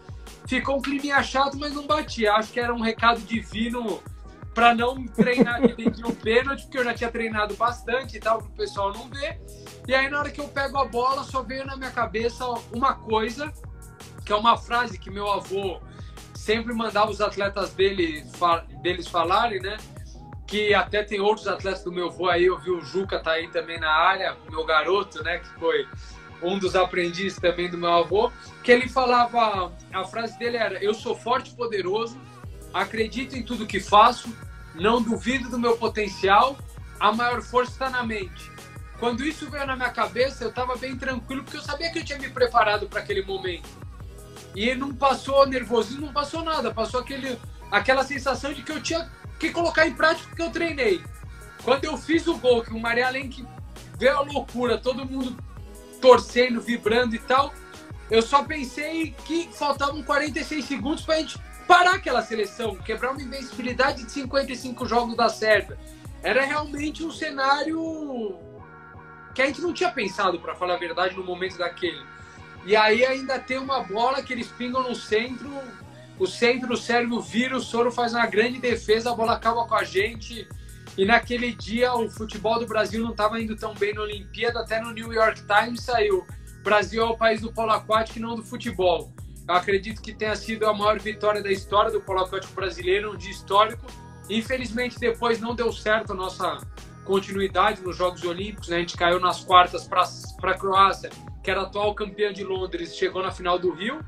[0.46, 2.32] Ficou um clima chato, mas não batia.
[2.34, 4.02] Acho que era um recado divino
[4.54, 8.48] para não treinar de um pênalti, porque eu já tinha treinado bastante e tal, para
[8.48, 9.40] o pessoal não ver.
[9.86, 12.94] E aí, na hora que eu pego a bola, só veio na minha cabeça uma
[12.94, 13.52] coisa,
[14.24, 15.80] que é uma frase que meu avô
[16.34, 18.24] sempre mandava os atletas dele,
[18.82, 19.76] deles falarem, né?
[20.52, 23.48] Que até tem outros atletas do meu avô aí, eu vi o Juca tá aí
[23.48, 25.88] também na área, meu garoto, né, que foi
[26.42, 28.30] um dos aprendizes também do meu avô,
[28.62, 32.20] que ele falava, a frase dele era: "Eu sou forte e poderoso,
[32.74, 34.28] acredito em tudo que faço,
[34.74, 36.58] não duvido do meu potencial,
[37.00, 38.52] a maior força está na mente".
[39.00, 42.04] Quando isso veio na minha cabeça, eu estava bem tranquilo porque eu sabia que eu
[42.04, 43.70] tinha me preparado para aquele momento.
[44.54, 47.38] E não passou nervosismo, não passou nada, passou aquele
[47.70, 49.10] aquela sensação de que eu tinha
[49.42, 51.02] que colocar em prática porque eu treinei.
[51.64, 53.44] Quando eu fiz o gol, que o Maria que
[53.98, 55.36] veio a loucura, todo mundo
[56.00, 57.52] torcendo, vibrando e tal,
[58.10, 63.22] eu só pensei que faltavam 46 segundos para a gente parar aquela seleção, quebrar uma
[63.22, 65.78] invencibilidade de 55 jogos da Sérvia.
[66.22, 68.38] Era realmente um cenário
[69.34, 72.04] que a gente não tinha pensado, para falar a verdade, no momento daquele.
[72.64, 75.50] E aí ainda tem uma bola que eles pingam no centro,
[76.18, 79.84] o centro Sérvio vira, o Soro faz uma grande defesa, a bola acaba com a
[79.84, 80.46] gente.
[80.96, 84.80] E naquele dia o futebol do Brasil não estava indo tão bem na Olimpíada, até
[84.80, 86.26] no New York Times saiu.
[86.62, 89.12] Brasil é o país do polo aquático e não do futebol.
[89.48, 93.16] Eu acredito que tenha sido a maior vitória da história do polo aquático brasileiro, um
[93.16, 93.86] dia histórico.
[94.28, 96.58] Infelizmente depois não deu certo a nossa
[97.04, 98.68] continuidade nos Jogos Olímpicos.
[98.68, 98.76] Né?
[98.76, 100.02] A gente caiu nas quartas para
[100.52, 101.10] a Croácia,
[101.42, 104.00] que era atual campeã de Londres, chegou na final do Rio.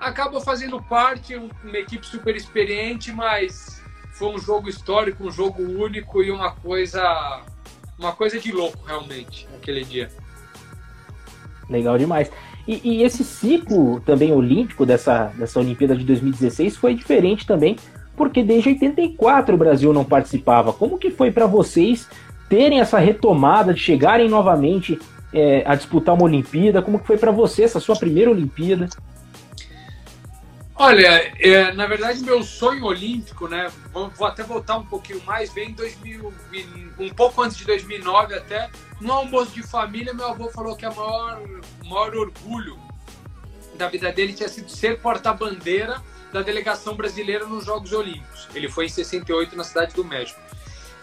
[0.00, 3.82] Acaba fazendo parte, uma equipe super experiente, mas
[4.12, 7.42] foi um jogo histórico, um jogo único e uma coisa,
[7.98, 10.10] uma coisa de louco realmente naquele dia.
[11.68, 12.30] Legal demais.
[12.66, 17.76] E, e, esse ciclo também olímpico dessa, dessa Olimpíada de 2016 foi diferente também,
[18.16, 20.72] porque desde 84 o Brasil não participava.
[20.72, 22.08] Como que foi para vocês
[22.48, 24.98] terem essa retomada, de chegarem novamente
[25.32, 26.82] é, a disputar uma Olimpíada?
[26.82, 28.88] Como que foi para você essa sua primeira Olimpíada?
[30.78, 33.72] Olha, é, na verdade meu sonho olímpico, né?
[33.92, 36.34] Vou, vou, até voltar um pouquinho mais, vem em 2000,
[36.98, 40.90] um pouco antes de 2009 até, no almoço de família, meu avô falou que a
[40.90, 41.40] maior,
[41.82, 42.78] maior orgulho
[43.76, 48.46] da vida dele tinha sido ser porta-bandeira da delegação brasileira nos Jogos Olímpicos.
[48.54, 50.40] Ele foi em 68 na cidade do México.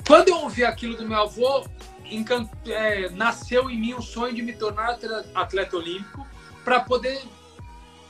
[0.05, 1.65] Quando eu ouvi aquilo do meu avô,
[2.05, 2.47] encant...
[2.67, 4.99] é, nasceu em mim o sonho de me tornar
[5.33, 6.27] atleta olímpico
[6.63, 7.23] para poder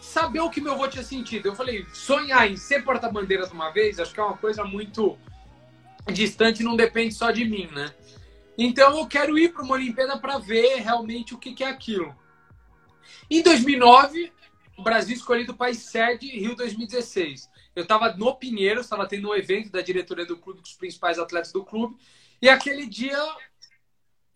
[0.04, 1.48] saber o que meu avô tinha sentido.
[1.48, 5.18] Eu falei, sonhar em ser porta-bandeiras uma vez, acho que é uma coisa muito
[6.12, 7.94] distante, não depende só de mim, né?
[8.58, 12.14] Então eu quero ir para uma Olimpíada para ver realmente o que, que é aquilo.
[13.30, 14.32] Em 2009,
[14.78, 17.50] o Brasil escolhido país sede Rio 2016.
[17.74, 21.18] Eu estava no Pinheiros, estava tendo um evento da diretoria do clube com os principais
[21.18, 21.96] atletas do clube.
[22.42, 23.18] E aquele dia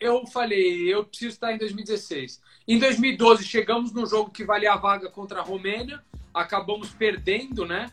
[0.00, 2.40] eu falei, eu preciso estar em 2016.
[2.66, 7.90] Em 2012 chegamos no jogo que valia a vaga contra a Romênia, acabamos perdendo, né?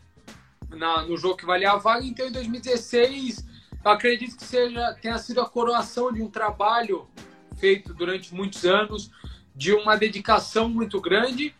[0.70, 2.06] Na, no jogo que valia a vaga.
[2.06, 3.46] Então em 2016
[3.84, 7.08] eu acredito que seja tenha sido a coroação de um trabalho
[7.58, 9.10] feito durante muitos anos,
[9.56, 11.56] de uma dedicação muito grande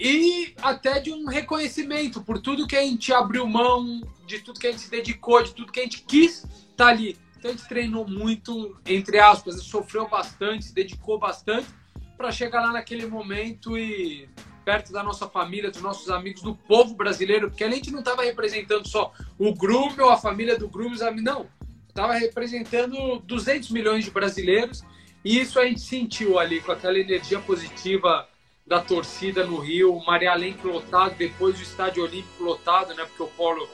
[0.00, 4.66] e até de um reconhecimento por tudo que a gente abriu mão, de tudo que
[4.66, 7.16] a gente se dedicou, de tudo que a gente quis estar tá ali.
[7.44, 11.68] Então a gente treinou muito, entre aspas, sofreu bastante, se dedicou bastante
[12.16, 14.26] para chegar lá naquele momento e
[14.64, 18.22] perto da nossa família, dos nossos amigos, do povo brasileiro, porque a gente não estava
[18.22, 21.46] representando só o Grumio, ou a família do Grumio, não.
[21.86, 24.82] Estava representando 200 milhões de brasileiros
[25.22, 28.26] e isso a gente sentiu ali com aquela energia positiva
[28.66, 33.04] da torcida no Rio, o Maria Lenk lotado, depois o Estádio Olímpico lotado, né?
[33.04, 33.68] Porque o Polo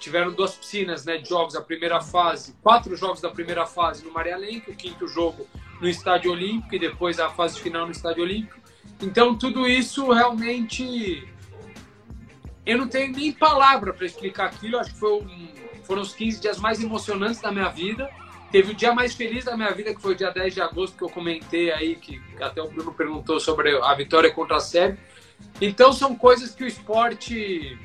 [0.00, 4.12] tiveram duas piscinas né, de jogos, a primeira fase, quatro jogos da primeira fase no
[4.12, 5.46] Maria Lenk, o quinto jogo
[5.80, 8.58] no Estádio Olímpico e depois a fase final no Estádio Olímpico.
[9.00, 11.28] Então tudo isso realmente
[12.66, 15.48] eu não tenho nem palavra para explicar aquilo, acho que foi um,
[15.84, 18.10] foram os 15 dias mais emocionantes da minha vida
[18.50, 20.96] Teve o dia mais feliz da minha vida, que foi o dia 10 de agosto,
[20.96, 24.98] que eu comentei aí, que até o Bruno perguntou sobre a vitória contra a Sérvia.
[25.60, 27.78] Então são coisas que o esporte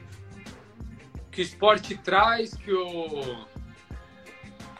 [1.35, 3.45] que o esporte traz, que o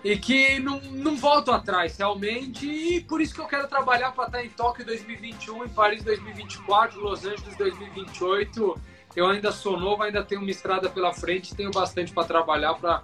[0.03, 4.25] e que não, não volto atrás realmente, e por isso que eu quero trabalhar para
[4.25, 8.79] estar em Tóquio 2021, em Paris 2024, Los Angeles 2028.
[9.15, 13.03] Eu ainda sou novo, ainda tenho uma estrada pela frente, tenho bastante para trabalhar para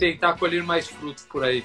[0.00, 1.62] tentar colher mais frutos por aí.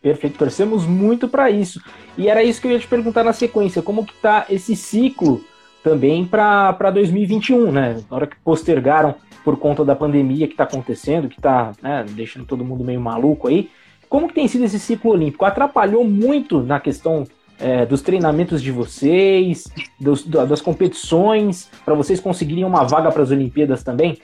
[0.00, 1.78] Perfeito, torcemos muito para isso.
[2.16, 5.44] E era isso que eu ia te perguntar na sequência, como que tá esse ciclo
[5.82, 8.02] também para 2021, né?
[8.10, 9.14] Na hora que postergaram
[9.46, 13.46] por conta da pandemia que está acontecendo, que está né, deixando todo mundo meio maluco
[13.46, 13.70] aí.
[14.08, 15.44] Como que tem sido esse ciclo olímpico?
[15.44, 17.24] Atrapalhou muito na questão
[17.60, 23.30] é, dos treinamentos de vocês, dos, das competições, para vocês conseguirem uma vaga para as
[23.30, 24.18] Olimpíadas também?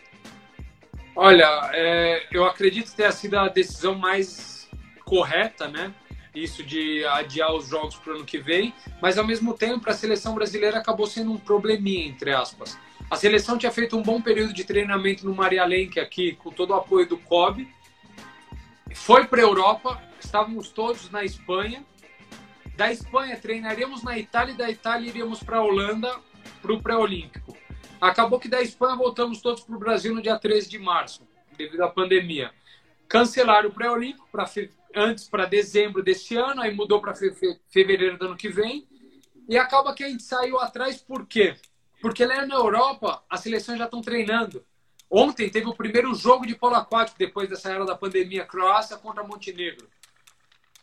[1.15, 4.69] Olha, é, eu acredito que tenha sido a decisão mais
[5.05, 5.95] correta, né?
[6.35, 9.93] Isso de adiar os jogos para o ano que vem, mas ao mesmo tempo a
[9.93, 12.77] seleção brasileira acabou sendo um probleminha, entre aspas.
[13.13, 16.71] A seleção tinha feito um bom período de treinamento no Maria Lenk aqui, com todo
[16.71, 17.69] o apoio do COB.
[18.95, 21.85] Foi para a Europa, estávamos todos na Espanha.
[22.75, 26.11] Da Espanha treinaríamos na Itália e da Itália iríamos para a Holanda
[26.63, 27.55] para o pré-olímpico.
[28.01, 31.83] Acabou que da Espanha voltamos todos para o Brasil no dia 13 de março, devido
[31.83, 32.51] à pandemia.
[33.07, 34.51] Cancelaram o pré-olímpico para
[34.97, 37.31] antes para dezembro desse ano, aí mudou para fe
[37.69, 38.89] fevereiro do ano que vem.
[39.47, 41.57] E acaba que a gente saiu atrás por quê?
[42.03, 44.65] Porque lá na Europa as seleções já estão treinando.
[45.09, 49.23] Ontem teve o primeiro jogo de polo aquático depois dessa era da pandemia, Croácia contra
[49.23, 49.89] Montenegro.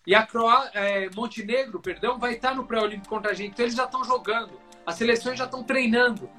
[0.08, 3.52] E a Croá é, Montenegro, perdão, vai estar no pré-olímpico contra a gente.
[3.52, 4.60] Então eles já estão jogando.
[4.86, 6.30] As seleções já estão treinando.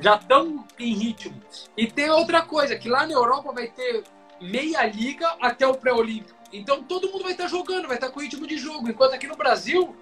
[0.00, 1.40] Já estão em ritmo.
[1.76, 4.04] E tem outra coisa, que lá na Europa vai ter
[4.40, 6.38] meia liga até o pré-olímpico.
[6.52, 8.90] Então todo mundo vai estar jogando, vai estar com ritmo de jogo.
[8.90, 9.96] Enquanto aqui no Brasil,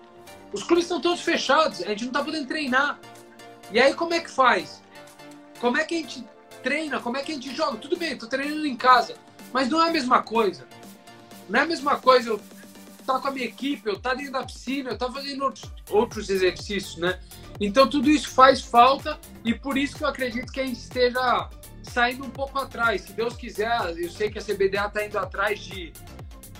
[0.52, 2.98] os clubes estão todos fechados, a gente não está podendo treinar.
[3.72, 4.82] E aí como é que faz?
[5.60, 6.24] Como é que a gente
[6.62, 7.00] treina?
[7.00, 7.78] Como é que a gente joga?
[7.78, 9.14] Tudo bem, estou treinando em casa,
[9.52, 10.66] mas não é a mesma coisa.
[11.48, 12.40] Não é a mesma coisa eu
[13.00, 16.28] estar com a minha equipe, eu estar dentro da piscina, eu estar fazendo outros, outros
[16.30, 17.20] exercícios, né?
[17.60, 21.48] Então tudo isso faz falta e por isso que eu acredito que a gente esteja
[21.82, 23.02] saindo um pouco atrás.
[23.02, 25.92] Se Deus quiser, eu sei que a CBDA está indo atrás de,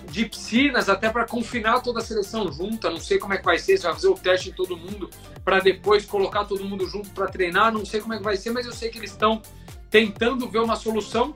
[0.09, 2.89] de piscinas, até para confinar toda a seleção junta.
[2.89, 5.09] Não sei como é que vai ser, se vai fazer o teste em todo mundo,
[5.43, 7.71] para depois colocar todo mundo junto para treinar.
[7.71, 9.41] Não sei como é que vai ser, mas eu sei que eles estão
[9.89, 11.33] tentando ver uma solução,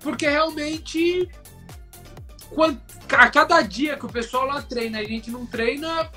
[0.00, 1.28] porque realmente
[3.16, 6.10] a cada dia que o pessoal lá treina e a gente não treina,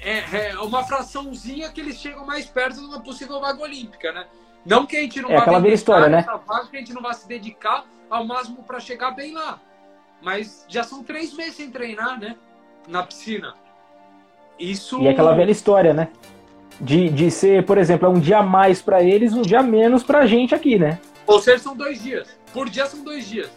[0.00, 4.26] é, é, uma fraçãozinha que eles chegam mais perto de uma possível vaga olímpica, né?
[4.64, 6.26] Não que a gente não é, vá aquela história, né?
[6.46, 9.60] Vaga, que a gente não vá se dedicar ao máximo para chegar bem lá.
[10.22, 12.36] Mas já são três meses sem treinar, né?
[12.88, 13.54] Na piscina.
[14.58, 15.00] Isso.
[15.00, 16.08] E aquela velha história, né?
[16.80, 20.26] De, de ser, por exemplo, é um dia mais para eles, um dia menos pra
[20.26, 20.98] gente aqui, né?
[21.26, 22.28] Ou seja, são dois dias.
[22.52, 23.50] Por dia são dois dias.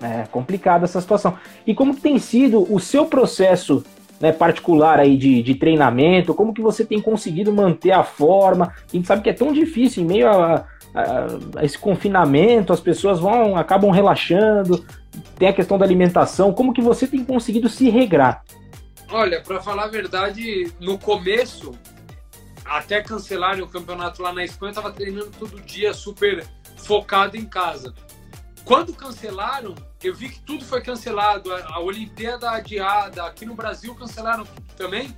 [0.00, 1.38] É complicada essa situação.
[1.66, 3.84] E como que tem sido o seu processo
[4.20, 6.34] né, particular aí de, de treinamento?
[6.34, 8.74] Como que você tem conseguido manter a forma?
[8.92, 10.64] A gente sabe que é tão difícil em meio a,
[10.94, 14.84] a, esse confinamento, as pessoas vão acabam relaxando,
[15.38, 16.52] tem a questão da alimentação.
[16.52, 18.42] Como que você tem conseguido se regrar?
[19.10, 21.72] Olha, para falar a verdade, no começo,
[22.64, 27.44] até cancelarem o campeonato lá na Espanha, eu estava treinando todo dia super focado em
[27.44, 27.94] casa.
[28.64, 31.52] Quando cancelaram, eu vi que tudo foi cancelado.
[31.52, 35.14] A, a Olimpíada adiada, aqui no Brasil cancelaram também.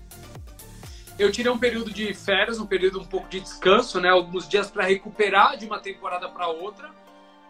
[1.17, 4.09] Eu tirei um período de férias, um período um pouco de descanso, né?
[4.09, 6.91] Alguns dias para recuperar de uma temporada para outra,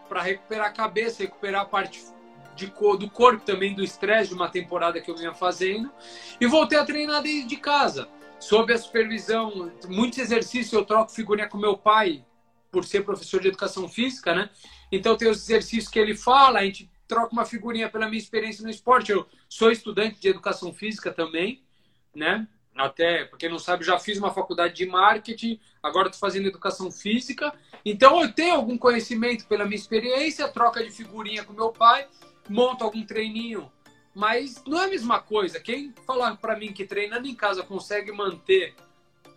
[0.07, 2.05] para recuperar a cabeça, recuperar a parte
[2.55, 5.91] de, do corpo também, do estresse de uma temporada que eu vinha fazendo.
[6.39, 8.07] E voltei a treinar desde de casa,
[8.39, 9.73] sob a supervisão.
[9.89, 12.23] Muitos exercícios eu troco figurinha com meu pai,
[12.71, 14.51] por ser professor de educação física, né?
[14.93, 18.63] Então tem os exercícios que ele fala, a gente troca uma figurinha pela minha experiência
[18.63, 19.11] no esporte.
[19.11, 21.63] Eu sou estudante de educação física também,
[22.15, 22.47] né?
[22.77, 27.53] Até, porque não sabe, já fiz uma faculdade de marketing, agora estou fazendo educação física.
[27.85, 32.09] Então eu tenho algum conhecimento pela minha experiência, troca de figurinha com meu pai,
[32.49, 33.71] monto algum treininho.
[34.15, 35.61] Mas não é a mesma coisa.
[35.61, 38.75] Quem falar para mim que treinando em casa consegue manter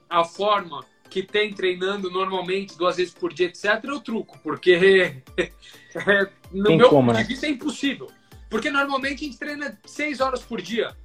[0.09, 5.21] a forma que tem treinando normalmente duas vezes por dia, etc., é o truco, porque
[5.37, 7.27] é, no tem meu como, ponto de né?
[7.27, 8.07] vista é impossível.
[8.49, 10.95] Porque normalmente a gente treina seis horas por dia.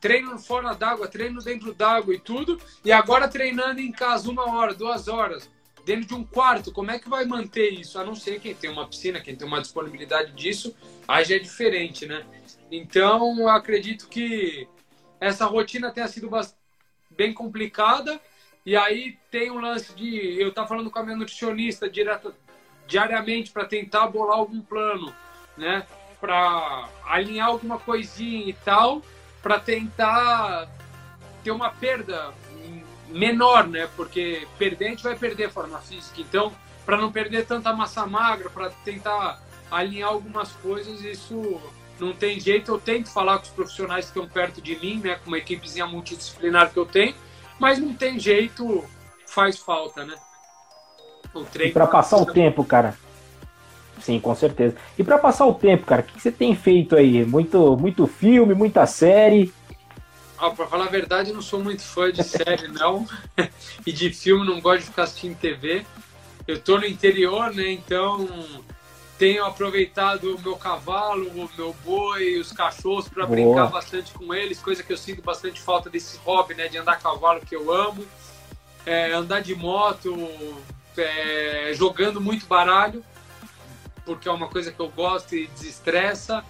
[0.00, 4.74] Treino fora d'água, treino dentro d'água e tudo, e agora treinando em casa uma hora,
[4.74, 5.50] duas horas,
[5.84, 7.98] dentro de um quarto, como é que vai manter isso?
[7.98, 10.74] A não ser quem tem uma piscina, quem tem uma disponibilidade disso,
[11.06, 12.24] aí já é diferente, né?
[12.70, 14.66] Então, eu acredito que
[15.20, 16.30] essa rotina tenha sido
[17.10, 18.18] bem complicada,
[18.64, 22.34] e aí tem um lance de eu estar tá falando com a minha nutricionista direta,
[22.86, 25.14] diariamente para tentar bolar algum plano,
[25.56, 25.86] né?
[26.20, 29.02] Para alinhar alguma coisinha e tal,
[29.42, 30.68] para tentar
[31.42, 32.32] ter uma perda
[33.08, 33.88] menor, né?
[33.96, 36.20] Porque perder a gente vai perder forma física.
[36.20, 36.52] Então,
[36.84, 41.60] para não perder tanta massa magra, para tentar alinhar algumas coisas, isso
[41.98, 42.72] não tem jeito.
[42.72, 45.16] Eu tento falar com os profissionais que estão perto de mim, né?
[45.16, 47.14] Com uma equipezinha multidisciplinar que eu tenho
[47.60, 48.82] mas não tem jeito,
[49.26, 50.14] faz falta, né?
[51.34, 51.74] O treino.
[51.74, 52.96] Para passar o tempo, cara.
[54.00, 54.76] Sim, com certeza.
[54.98, 57.24] E para passar o tempo, cara, o que você tem feito aí?
[57.24, 59.52] Muito, muito filme, muita série?
[60.38, 63.06] Ah, pra falar a verdade, eu não sou muito fã de série, não.
[63.86, 65.84] e de filme, não gosto de ficar assistindo TV.
[66.46, 67.70] Eu tô no interior, né?
[67.70, 68.26] Então
[69.20, 74.58] tenho aproveitado o meu cavalo, o meu boi, os cachorros para brincar bastante com eles,
[74.58, 77.70] coisa que eu sinto bastante falta desse hobby, né, de andar a cavalo que eu
[77.70, 78.02] amo,
[78.86, 80.16] é, andar de moto,
[80.96, 83.04] é, jogando muito baralho,
[84.10, 86.44] porque é uma coisa que eu gosto e desestressa.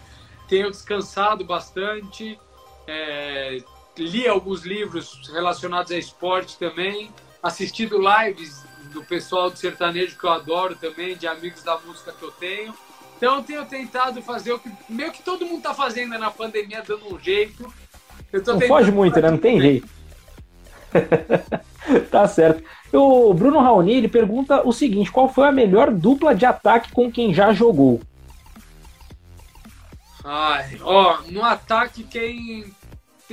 [0.49, 2.39] Tenho descansado bastante,
[2.87, 3.59] é,
[3.99, 7.11] li alguns livros relacionados a esporte também,
[7.43, 12.23] assistido lives do pessoal do sertanejo que eu adoro também, de amigos da música que
[12.23, 12.75] eu tenho.
[13.19, 16.31] Então eu tenho tentado fazer o que meio que todo mundo está fazendo né, na
[16.31, 17.71] pandemia, dando um jeito.
[18.33, 19.31] não foge muito, né?
[19.31, 19.89] Não tem jeito.
[22.11, 22.65] tá certo.
[22.93, 27.11] O Bruno Raoni ele pergunta o seguinte: qual foi a melhor dupla de ataque com
[27.11, 28.01] quem já jogou?
[30.25, 32.73] Ai, ó, no ataque quem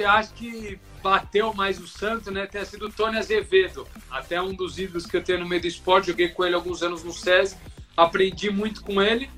[0.06, 3.88] acho que bateu mais o Santos, né, tem sido o Tony Azevedo.
[4.10, 6.84] Até um dos ídolos que eu tenho no meio do esporte, joguei com ele alguns
[6.84, 7.58] anos no SESI,
[7.96, 9.30] aprendi muito com ele,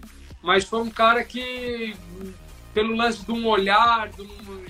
[0.41, 1.95] mas foi um cara que,
[2.73, 4.27] pelo lance de um olhar, de um,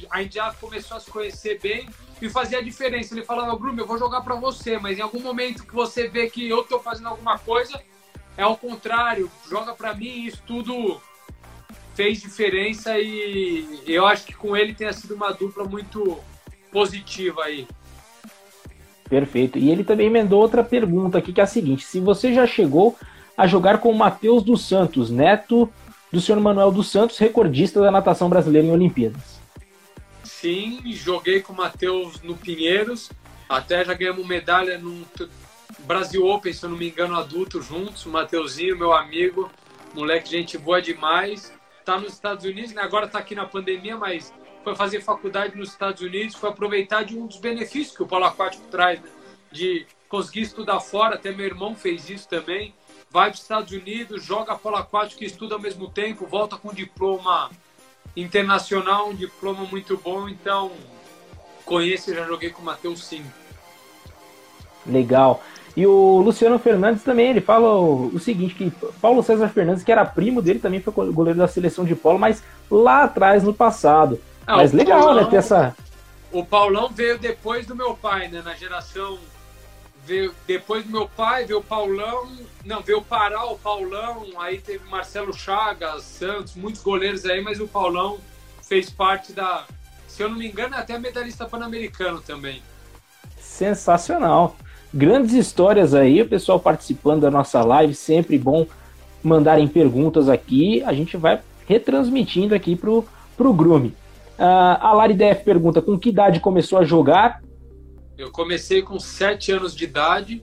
[0.09, 1.87] a gente já começou a se conhecer bem
[2.21, 3.13] e fazia a diferença.
[3.13, 6.29] Ele falava, Bruno, eu vou jogar para você, mas em algum momento que você vê
[6.29, 7.81] que eu tô fazendo alguma coisa,
[8.37, 11.01] é ao contrário, joga para mim, isso tudo
[11.95, 16.17] fez diferença e eu acho que com ele tenha sido uma dupla muito
[16.71, 17.67] positiva aí.
[19.09, 19.57] Perfeito.
[19.57, 22.95] E ele também emendou outra pergunta aqui, que é a seguinte: se você já chegou
[23.35, 25.69] a jogar com o Matheus dos Santos, neto
[26.11, 29.38] do senhor Manuel dos Santos, recordista da natação brasileira em Olimpíadas.
[30.39, 33.11] Sim, joguei com o Matheus no Pinheiros,
[33.49, 35.05] até já ganhamos medalha no
[35.79, 39.51] Brasil Open, se eu não me engano, adulto juntos, o Mateuzinho, meu amigo,
[39.93, 41.51] moleque, gente boa demais.
[41.83, 42.81] Tá nos Estados Unidos, né?
[42.81, 44.33] agora tá aqui na pandemia, mas
[44.63, 48.23] foi fazer faculdade nos Estados Unidos, foi aproveitar de um dos benefícios que o polo
[48.23, 49.09] aquático traz, né?
[49.51, 52.73] de conseguir estudar fora, até meu irmão fez isso também.
[53.11, 56.73] Vai para os Estados Unidos, joga polo aquático e estuda ao mesmo tempo, volta com
[56.73, 57.51] diploma
[58.21, 60.27] internacional, um diploma muito bom.
[60.27, 60.71] Então,
[61.65, 63.23] conheço e já joguei com o Matheus sim.
[64.85, 65.43] Legal.
[65.77, 70.03] E o Luciano Fernandes também, ele fala o, seguinte, que Paulo César Fernandes, que era
[70.03, 74.19] primo dele, também foi goleiro da seleção de polo, mas lá atrás, no passado.
[74.45, 75.75] Ah, mas legal, Paulão, né, ter essa...
[76.31, 79.17] O Paulão veio depois do meu pai, né, na geração...
[80.09, 82.27] Veio depois do meu pai, veio o Paulão...
[82.65, 87.59] Não, veio o Pará, o Paulão, aí teve Marcelo Chagas, Santos, muitos goleiros aí, mas
[87.59, 88.17] o Paulão
[88.61, 89.65] fez parte da...
[90.07, 92.61] Se eu não me engano, é até medalhista pan-americano também.
[93.37, 94.55] Sensacional
[94.93, 98.65] grandes histórias aí, o pessoal participando da nossa live, sempre bom
[99.23, 103.05] mandarem perguntas aqui, a gente vai retransmitindo aqui pro,
[103.37, 103.89] pro Grume.
[104.39, 107.41] Uh, a Lari Def pergunta, com que idade começou a jogar?
[108.19, 110.41] Eu comecei com 7 anos de idade,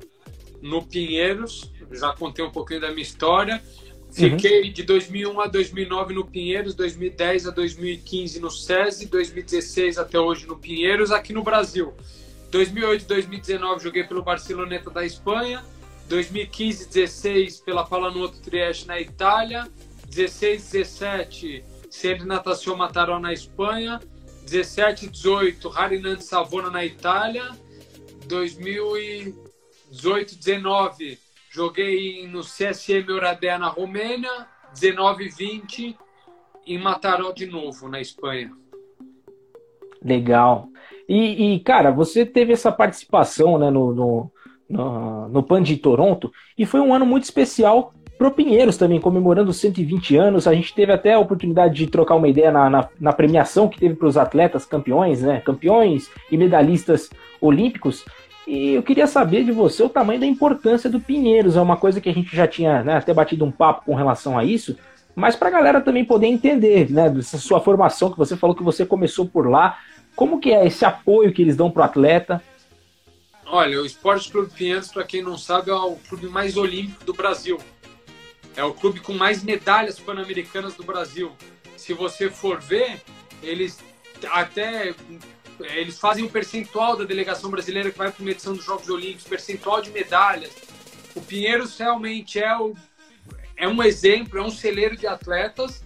[0.63, 3.63] no Pinheiros, já contei um pouquinho da minha história,
[4.17, 4.73] Fiquei uhum.
[4.73, 10.57] de 2001 a 2009 no Pinheiros, 2010 a 2015 no SESI, 2016 até hoje no
[10.57, 11.93] Pinheiros, aqui no Brasil.
[12.51, 15.63] 2008 e 2019 joguei pelo Barceloneta da Espanha.
[16.09, 19.69] 2015 e 16 pela Palanoto Trieste na Itália.
[20.09, 24.01] 16 e 17 Centro Natação Mataró na Espanha.
[24.47, 27.51] 17 e 18 Harinand Savona na Itália.
[28.27, 31.19] 2018 e 19
[31.51, 34.47] joguei no CSM Oradea na Romênia.
[34.75, 35.97] 19 e 20
[36.67, 38.53] em Mataró de novo na Espanha.
[40.03, 40.69] Legal.
[41.09, 44.31] E, e, cara, você teve essa participação né, no, no,
[44.69, 49.53] no, no PAN de Toronto e foi um ano muito especial pro Pinheiros também, comemorando
[49.53, 50.47] 120 anos.
[50.47, 53.79] A gente teve até a oportunidade de trocar uma ideia na, na, na premiação que
[53.79, 55.41] teve para os atletas campeões, né?
[55.41, 57.11] Campeões e medalhistas
[57.41, 58.05] olímpicos.
[58.47, 61.57] E eu queria saber de você o tamanho da importância do Pinheiros.
[61.57, 64.39] É uma coisa que a gente já tinha né, até batido um papo com relação
[64.39, 64.77] a isso,
[65.15, 67.11] mas para a galera também poder entender, né?
[67.11, 69.79] Dessa sua formação, que você falou que você começou por lá.
[70.15, 72.43] Como que é esse apoio que eles dão para o atleta?
[73.49, 77.15] Olha, o Esporte Clube Pinheiros, para quem não sabe, é o clube mais olímpico do
[77.15, 77.59] Brasil.
[78.57, 81.37] É o clube com mais medalhas pan-americanas do Brasil.
[81.77, 83.03] Se você for ver,
[83.43, 83.79] eles
[84.31, 84.95] até
[85.61, 89.25] eles fazem um percentual da delegação brasileira que vai para uma edição dos Jogos Olímpicos,
[89.25, 90.53] percentual de medalhas.
[91.15, 92.75] O Pinheiros realmente é, o,
[93.57, 95.83] é um exemplo, é um celeiro de atletas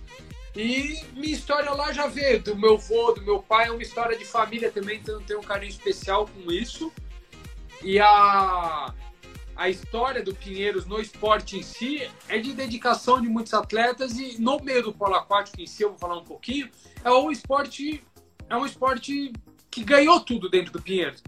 [0.57, 4.19] e minha história lá já veio do meu avô, do meu pai, é uma história
[4.19, 6.93] de família também, então eu tenho um carinho especial com isso.
[7.83, 8.93] E a,
[9.61, 14.41] a história do Pinheiros no esporte em si é de dedicação de muitos atletas e
[14.41, 16.71] no meio do polo aquático em si, eu vou falar um pouquinho,
[17.05, 18.03] é um esporte,
[18.49, 19.35] é um esporte
[19.71, 21.23] que ganhou tudo dentro do Pinheiros.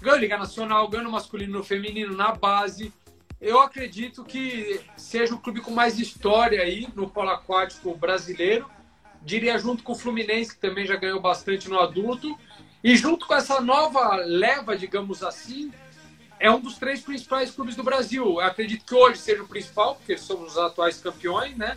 [0.00, 2.90] Ganhou Liga Nacional, ganhou no masculino no feminino, na base.
[3.38, 8.66] Eu acredito que seja o clube com mais história aí no polo aquático brasileiro.
[9.20, 12.34] Diria junto com o Fluminense, que também já ganhou bastante no adulto.
[12.82, 15.70] E junto com essa nova leva, digamos assim,
[16.44, 18.22] é um dos três principais clubes do Brasil.
[18.22, 21.74] Eu acredito que hoje seja o principal, porque somos os atuais campeões, né?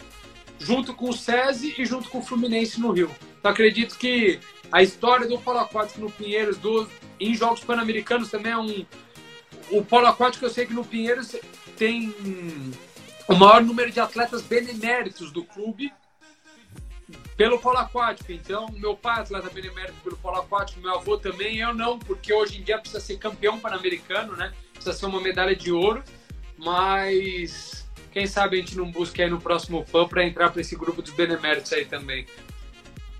[0.59, 3.09] Junto com o SESI e junto com o Fluminense no Rio.
[3.39, 6.85] Então acredito que a história do polo aquático no Pinheiros, do,
[7.17, 8.85] em Jogos Pan-Americanos também é um,
[9.71, 11.33] o polo aquático eu sei que no Pinheiros
[11.77, 12.13] tem
[13.25, 15.93] o maior número de atletas beneméritos do clube
[17.37, 18.31] pelo polo aquático.
[18.31, 22.59] Então, meu pai atleta benemérito pelo polo aquático, meu avô também, eu não, porque hoje
[22.59, 24.51] em dia precisa ser campeão pan-americano, né?
[24.73, 26.03] Precisa ser uma medalha de ouro,
[26.57, 30.75] mas quem sabe a gente não busca aí no próximo PAN para entrar para esse
[30.75, 32.25] grupo dos beneméritos aí também.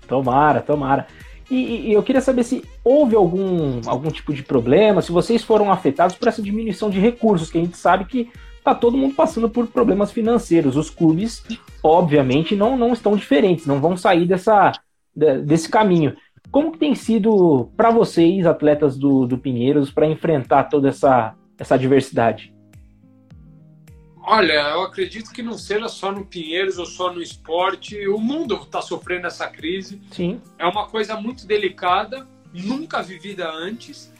[0.08, 1.06] Tomara, tomara.
[1.50, 5.72] E, e, eu queria saber se houve algum, algum tipo de problema, se vocês foram
[5.72, 8.30] afetados por essa diminuição de recursos, que a gente sabe que
[8.68, 10.76] está todo mundo passando por problemas financeiros.
[10.76, 11.42] Os clubes,
[11.82, 14.72] obviamente, não, não estão diferentes, não vão sair dessa,
[15.14, 16.14] desse caminho.
[16.50, 21.74] Como que tem sido para vocês, atletas do, do Pinheiros, para enfrentar toda essa, essa
[21.74, 22.54] adversidade?
[24.22, 28.06] Olha, eu acredito que não seja só no Pinheiros ou só no esporte.
[28.08, 30.00] O mundo está sofrendo essa crise.
[30.10, 30.40] Sim.
[30.58, 34.12] É uma coisa muito delicada, nunca vivida antes.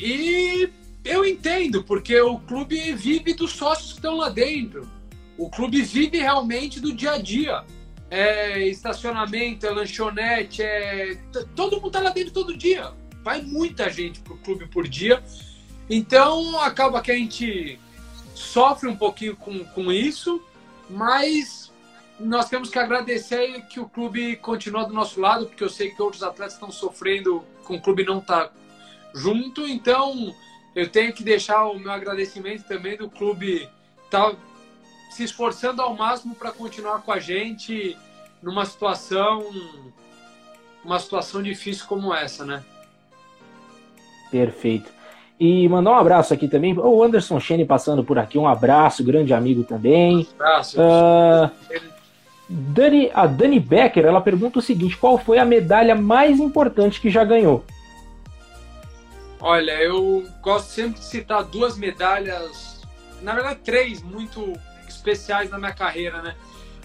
[0.00, 0.70] E
[1.04, 4.88] eu entendo, porque o clube vive dos sócios que estão lá dentro.
[5.36, 7.64] O clube vive realmente do dia a dia.
[8.10, 11.18] É estacionamento, é lanchonete, é.
[11.56, 12.92] Todo mundo está lá dentro todo dia.
[13.22, 15.22] Vai muita gente pro clube por dia.
[15.88, 17.80] Então acaba que a gente
[18.34, 20.42] sofre um pouquinho com, com isso,
[20.88, 21.72] mas
[22.20, 26.00] nós temos que agradecer que o clube continua do nosso lado, porque eu sei que
[26.00, 28.52] outros atletas estão sofrendo com o clube não estar tá
[29.14, 30.34] junto, então
[30.74, 33.68] eu tenho que deixar o meu agradecimento também do clube
[34.10, 34.34] tá
[35.10, 37.96] se esforçando ao máximo para continuar com a gente
[38.42, 39.44] numa situação
[40.84, 42.62] uma situação difícil como essa, né?
[44.30, 44.90] Perfeito.
[45.38, 46.76] E mandar um abraço aqui também.
[46.76, 50.18] O Anderson Chene passando por aqui, um abraço, grande amigo também.
[50.18, 50.78] Um abraço.
[50.80, 51.50] Uh,
[52.48, 57.10] Dani, a Dani Becker, ela pergunta o seguinte: qual foi a medalha mais importante que
[57.10, 57.64] já ganhou?
[59.44, 62.80] Olha, eu gosto sempre de citar duas medalhas,
[63.20, 64.52] na verdade três, muito
[64.88, 66.36] especiais na minha carreira, né?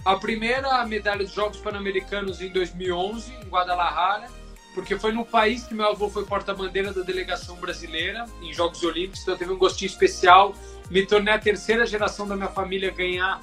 [0.04, 4.26] A primeira, a medalha dos Jogos Pan-Americanos em 2011, em Guadalajara,
[4.74, 9.22] porque foi no país que meu avô foi porta-bandeira da delegação brasileira em Jogos Olímpicos,
[9.22, 10.52] então teve um gostinho especial.
[10.90, 13.40] Me tornei a terceira geração da minha família a ganhar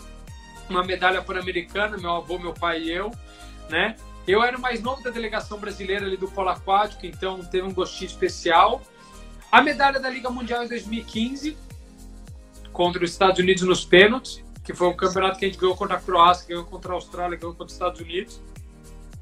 [0.70, 3.12] uma medalha pan-americana, meu avô, meu pai e eu,
[3.70, 3.96] né?
[4.28, 7.74] Eu era o mais novo da delegação brasileira ali do polo aquático, então teve um
[7.74, 8.82] gostinho especial.
[9.56, 11.56] A medalha da Liga Mundial em 2015,
[12.74, 15.96] contra os Estados Unidos nos pênaltis, que foi um campeonato que a gente ganhou contra
[15.96, 18.42] a Croácia, ganhou contra a Austrália, ganhou contra os Estados Unidos.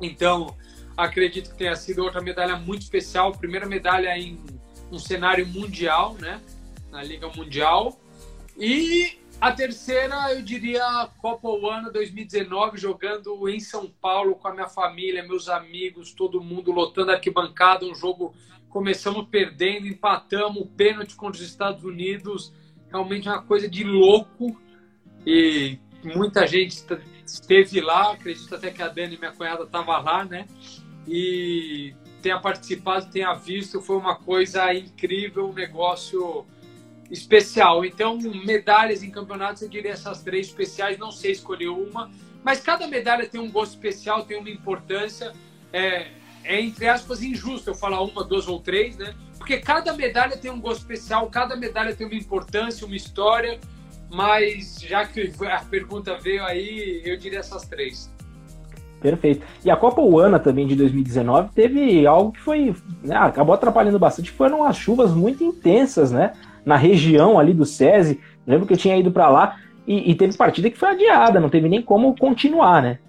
[0.01, 0.55] Então,
[0.95, 4.39] Acredito que tenha sido outra medalha muito especial, primeira medalha em
[4.91, 6.39] um cenário mundial, né?
[6.91, 7.99] Na Liga Mundial.
[8.55, 14.69] E a terceira, eu diria, Copa One 2019, jogando em São Paulo com a minha
[14.69, 17.85] família, meus amigos, todo mundo lotando arquibancada.
[17.85, 18.35] Um jogo,
[18.73, 22.51] começamos perdendo, empatamos, pênalti contra os Estados Unidos.
[22.89, 24.59] Realmente uma coisa de louco.
[25.25, 26.83] E muita gente
[27.25, 30.47] esteve lá, acredito até que a Dani, minha cunhada, estava lá, né?
[31.07, 36.45] e tenha participado, tenha visto, foi uma coisa incrível, um negócio
[37.11, 37.83] especial.
[37.83, 42.09] Então, medalhas em campeonatos, eu diria essas três especiais, não sei escolher uma,
[42.43, 45.33] mas cada medalha tem um gosto especial, tem uma importância.
[45.71, 46.11] É,
[46.43, 49.13] é entre aspas injusto eu falar uma, duas ou três, né?
[49.37, 53.59] Porque cada medalha tem um gosto especial, cada medalha tem uma importância, uma história.
[54.09, 58.13] Mas já que a pergunta veio aí, eu diria essas três.
[59.01, 59.45] Perfeito.
[59.65, 62.75] E a Copa Uana também de 2019 teve algo que foi.
[63.03, 66.33] Né, acabou atrapalhando bastante, foram as chuvas muito intensas, né?
[66.65, 68.19] Na região ali do SESI.
[68.47, 71.49] Lembro que eu tinha ido para lá e, e, teve partida que foi adiada, não
[71.49, 72.99] teve nem como continuar, né?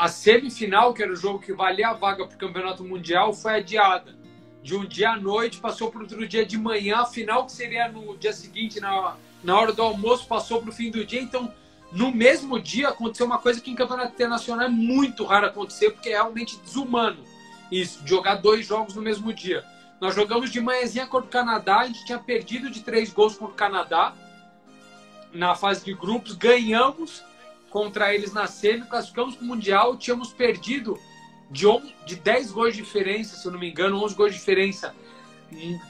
[0.00, 3.56] A semifinal, que era o jogo que valia a vaga para o Campeonato Mundial, foi
[3.56, 4.16] adiada.
[4.62, 7.86] De um dia à noite, passou para outro dia de manhã, a final que seria
[7.86, 11.20] no dia seguinte, na, na hora do almoço, passou para o fim do dia.
[11.20, 11.52] Então,
[11.92, 16.08] no mesmo dia aconteceu uma coisa que em campeonato internacional é muito raro acontecer, porque
[16.08, 17.22] é realmente desumano
[17.70, 19.62] isso, jogar dois jogos no mesmo dia.
[20.00, 23.52] Nós jogamos de manhãzinha contra o Canadá, a gente tinha perdido de três gols contra
[23.52, 24.14] o Canadá
[25.30, 27.22] na fase de grupos, ganhamos
[27.70, 30.98] contra eles na semi, classificamos para o Mundial, tínhamos perdido
[31.50, 34.38] de, on, de 10 gols de diferença, se eu não me engano, 11 gols de
[34.38, 34.94] diferença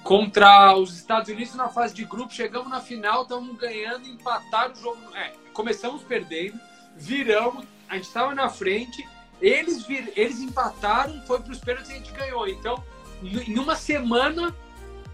[0.03, 4.77] contra os Estados Unidos na fase de grupos, chegamos na final, estamos ganhando, empataram o
[4.77, 4.99] jogo.
[5.15, 6.59] É, começamos perdendo,
[6.97, 9.07] viramos, a gente estava na frente,
[9.41, 12.49] eles, vir, eles empataram, foi para os pênaltis e a gente ganhou.
[12.49, 12.83] Então,
[13.23, 14.55] em uma semana,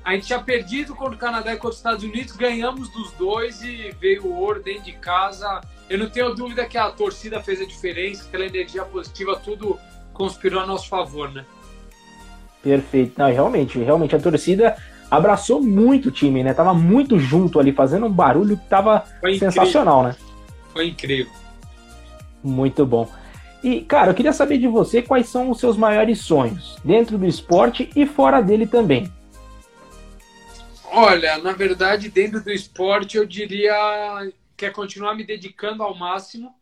[0.04, 3.62] a gente tinha perdido contra o Canadá e contra os Estados Unidos, ganhamos dos dois
[3.62, 5.60] e veio o ouro dentro de casa.
[5.89, 9.78] Eu não tenho dúvida que a torcida fez a diferença, aquela energia positiva, tudo
[10.12, 11.45] conspirou a nosso favor, né?
[12.62, 13.12] Perfeito.
[13.16, 14.76] Não, realmente, realmente a torcida
[15.11, 16.53] abraçou muito o time, né?
[16.53, 19.05] Tava muito junto ali, fazendo um barulho que tava
[19.39, 20.16] sensacional, né?
[20.72, 21.32] Foi incrível.
[22.43, 23.09] Muito bom.
[23.62, 27.26] E, cara, eu queria saber de você quais são os seus maiores sonhos, dentro do
[27.26, 29.11] esporte e fora dele também.
[30.93, 33.74] Olha, na verdade, dentro do esporte, eu diria
[34.57, 36.54] que é continuar me dedicando ao máximo.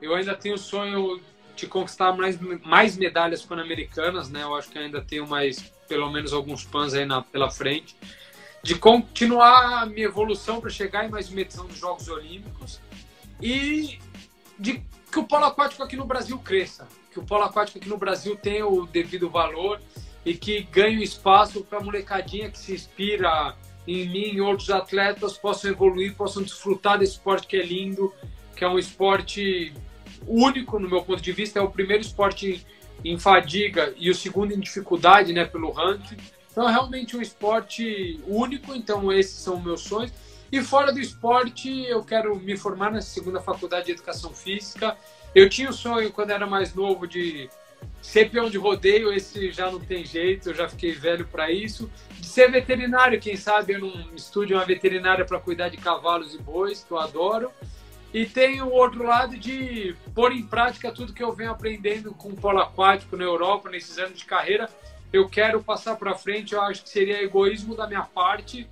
[0.00, 1.20] Eu ainda tenho o sonho
[1.56, 4.42] de conquistar mais, mais medalhas pan-americanas, né?
[4.42, 7.96] Eu acho que ainda tenho mais, pelo menos alguns pans aí na, pela frente.
[8.62, 12.80] De continuar a minha evolução para chegar em mais uma edição dos Jogos Olímpicos
[13.40, 13.98] e
[14.58, 17.98] de que o polo aquático aqui no Brasil cresça, que o polo aquático aqui no
[17.98, 19.80] Brasil tenha o devido valor
[20.24, 23.56] e que ganhe espaço para a molecadinha que se inspira
[23.86, 28.12] em mim e outros atletas possam evoluir, possam desfrutar desse esporte que é lindo,
[28.56, 29.72] que é um esporte
[30.26, 32.64] único no meu ponto de vista, é o primeiro esporte
[33.04, 36.16] em fadiga e o segundo em dificuldade, né, pelo ranking.
[36.50, 40.12] Então, é realmente um esporte único, então esses são meus sonhos.
[40.52, 44.96] E fora do esporte, eu quero me formar na segunda faculdade de educação física.
[45.34, 47.48] Eu tinha o sonho, quando era mais novo, de
[48.02, 51.90] ser peão de rodeio, esse já não tem jeito, eu já fiquei velho para isso.
[52.18, 56.38] De ser veterinário, quem sabe eu não estude uma veterinária para cuidar de cavalos e
[56.38, 57.50] bois, que eu adoro.
[58.12, 62.30] E tem o outro lado de pôr em prática tudo que eu venho aprendendo com
[62.30, 64.68] o polo aquático na Europa, nesses anos de carreira.
[65.12, 68.68] Eu quero passar para frente, eu acho que seria egoísmo da minha parte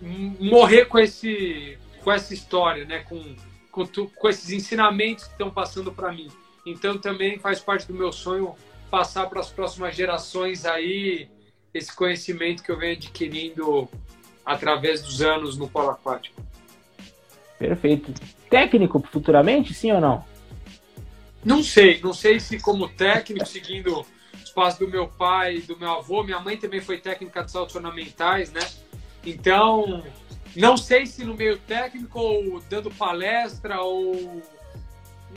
[0.00, 3.36] morrer com esse com essa história, né, com
[3.70, 6.28] com, tu, com esses ensinamentos que estão passando para mim.
[6.64, 8.54] Então também faz parte do meu sonho
[8.90, 11.28] passar para as próximas gerações aí
[11.72, 13.88] esse conhecimento que eu venho adquirindo
[14.44, 16.42] através dos anos no polo aquático.
[17.58, 18.12] Perfeito.
[18.50, 20.24] Técnico futuramente, sim ou não?
[21.44, 24.04] Não sei, não sei se como técnico, seguindo
[24.42, 26.22] os passos do meu pai do meu avô.
[26.22, 28.60] Minha mãe também foi técnica de saltos ornamentais, né?
[29.24, 30.04] Então,
[30.54, 34.42] não sei se no meio técnico ou dando palestra ou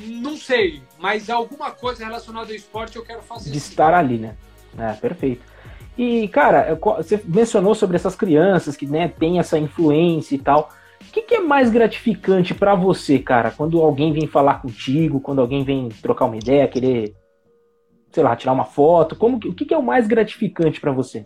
[0.03, 3.51] não sei, mas alguma coisa relacionada ao esporte eu quero fazer.
[3.51, 4.35] De estar ali, né?
[4.77, 5.45] É, perfeito.
[5.97, 10.69] E, cara, você mencionou sobre essas crianças que né, têm essa influência e tal.
[11.01, 15.39] O que, que é mais gratificante para você, cara, quando alguém vem falar contigo, quando
[15.39, 17.15] alguém vem trocar uma ideia, querer,
[18.11, 19.15] sei lá, tirar uma foto?
[19.15, 21.25] Como, o que, que é o mais gratificante para você?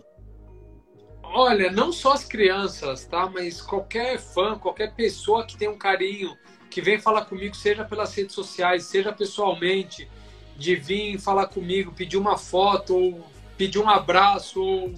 [1.32, 3.28] Olha, não só as crianças, tá?
[3.32, 6.36] Mas qualquer fã, qualquer pessoa que tem um carinho,
[6.70, 10.08] que vem falar comigo, seja pelas redes sociais, seja pessoalmente,
[10.56, 14.94] de vir falar comigo, pedir uma foto, ou pedir um abraço, ou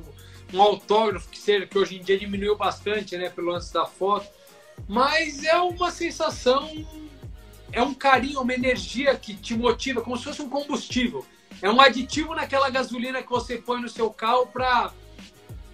[0.53, 4.27] um autógrafo, que seja, que hoje em dia diminuiu bastante, né, pelo lance da foto
[4.89, 6.87] mas é uma sensação,
[7.73, 11.25] é um carinho, uma energia que te motiva, como se fosse um combustível.
[11.61, 14.93] É um aditivo naquela gasolina que você põe no seu carro para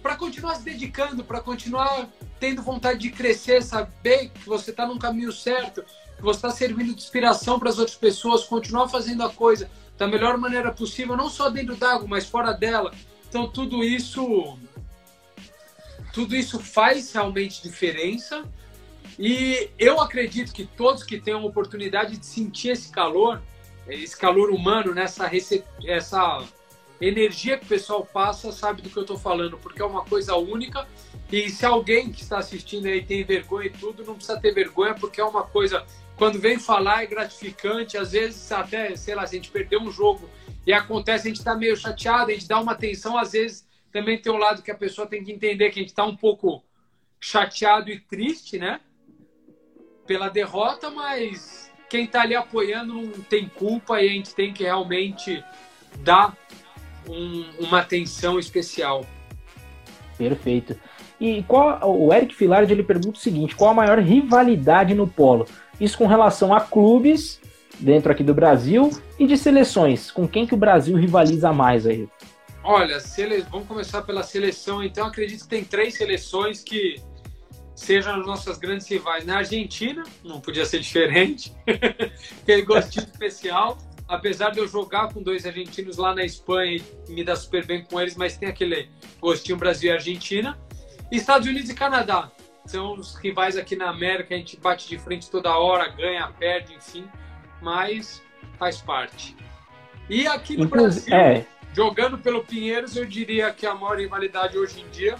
[0.01, 2.07] para continuar se dedicando, para continuar
[2.39, 5.83] tendo vontade de crescer, saber que você está no caminho certo,
[6.15, 10.07] que você está servindo de inspiração para as outras pessoas, continuar fazendo a coisa da
[10.07, 12.93] melhor maneira possível, não só dentro d'água, mas fora dela.
[13.27, 14.57] Então tudo isso,
[16.13, 18.43] tudo isso faz realmente diferença
[19.17, 23.41] e eu acredito que todos que tenham a oportunidade de sentir esse calor,
[23.85, 25.29] esse calor humano, nessa
[25.85, 26.41] essa
[27.01, 30.35] energia que o pessoal passa, sabe do que eu estou falando, porque é uma coisa
[30.35, 30.87] única.
[31.31, 34.93] E se alguém que está assistindo aí tem vergonha e tudo, não precisa ter vergonha,
[34.93, 35.85] porque é uma coisa,
[36.17, 37.97] quando vem falar, é gratificante.
[37.97, 40.29] Às vezes, até, sei lá, se a gente perdeu um jogo
[40.65, 44.21] e acontece, a gente está meio chateado, a gente dá uma atenção, às vezes também
[44.21, 46.63] tem um lado que a pessoa tem que entender que a gente está um pouco
[47.19, 48.79] chateado e triste, né?
[50.09, 54.63] pela derrota, mas quem está ali apoiando não tem culpa e a gente tem que
[54.63, 55.45] realmente
[55.99, 56.35] dar
[57.07, 59.05] um, uma atenção especial.
[60.17, 60.75] Perfeito.
[61.19, 65.45] E qual o Eric Filard ele pergunta o seguinte: qual a maior rivalidade no polo?
[65.79, 67.39] Isso com relação a clubes
[67.79, 70.11] dentro aqui do Brasil e de seleções.
[70.11, 72.07] Com quem que o Brasil rivaliza mais aí?
[72.63, 73.45] Olha, sele...
[73.49, 74.83] vamos começar pela seleção.
[74.83, 77.01] Então, acredito que tem três seleções que
[77.73, 79.25] sejam as nossas grandes rivais.
[79.25, 81.53] Na Argentina, não podia ser diferente,
[82.43, 83.77] aquele gostinho especial.
[84.09, 87.83] Apesar de eu jogar com dois argentinos lá na Espanha e me dar super bem
[87.83, 88.89] com eles, mas tem aquele
[89.21, 90.59] gostinho Brasil e Argentina.
[91.11, 92.31] Estados Unidos e Canadá
[92.65, 94.33] são os rivais aqui na América.
[94.33, 97.07] A gente bate de frente toda hora, ganha, perde, enfim,
[97.61, 98.19] mas
[98.57, 99.37] faz parte.
[100.09, 101.45] E aqui no Brasil, é.
[101.71, 105.17] jogando pelo Pinheiros, eu diria que a maior rivalidade hoje em dia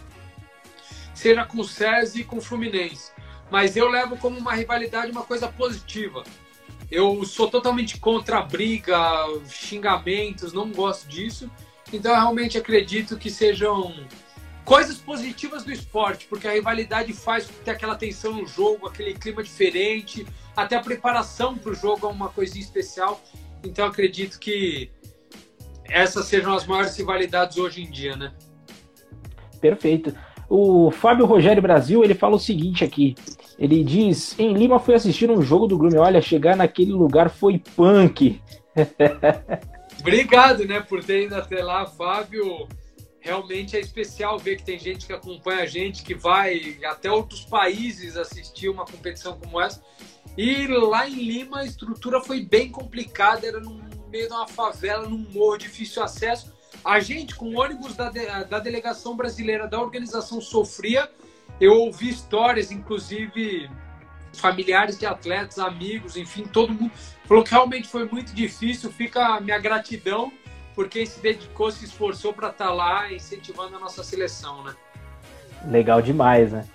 [1.14, 3.12] seja com o SESI e com o Fluminense.
[3.52, 6.24] Mas eu levo como uma rivalidade uma coisa positiva.
[6.92, 8.98] Eu sou totalmente contra a briga,
[9.48, 11.50] xingamentos, não gosto disso.
[11.92, 13.94] Então realmente acredito que sejam
[14.66, 19.42] coisas positivas do esporte, porque a rivalidade faz ter aquela tensão no jogo, aquele clima
[19.42, 20.26] diferente,
[20.56, 23.22] até a preparação para o jogo é uma coisinha especial.
[23.64, 24.92] Então acredito que
[25.86, 28.34] essas sejam as maiores rivalidades hoje em dia, né?
[29.60, 30.16] Perfeito.
[30.50, 33.16] O Fábio Rogério Brasil, ele fala o seguinte aqui.
[33.58, 36.02] Ele diz: Em Lima fui assistir um jogo do Grêmio.
[36.02, 38.41] Olha, chegar naquele lugar foi punk.
[40.00, 42.68] Obrigado, né, por ter ido até lá, Fábio.
[43.20, 47.41] Realmente é especial ver que tem gente que acompanha a gente, que vai até outros
[47.41, 49.84] países assistir uma competição como essa.
[50.38, 53.78] E lá em Lima a estrutura foi bem complicada, era no
[54.10, 58.60] meio de uma favela, num morro, difícil acesso a gente, com ônibus da, de, da
[58.60, 61.10] delegação brasileira da organização sofria
[61.60, 63.70] eu ouvi histórias, inclusive
[64.34, 66.92] familiares de atletas, amigos, enfim, todo mundo
[67.26, 68.92] falou que realmente foi muito difícil.
[68.92, 70.32] Fica a minha gratidão
[70.74, 74.74] por quem se dedicou, se esforçou para estar tá lá incentivando a nossa seleção, né?
[75.66, 76.66] Legal demais, né?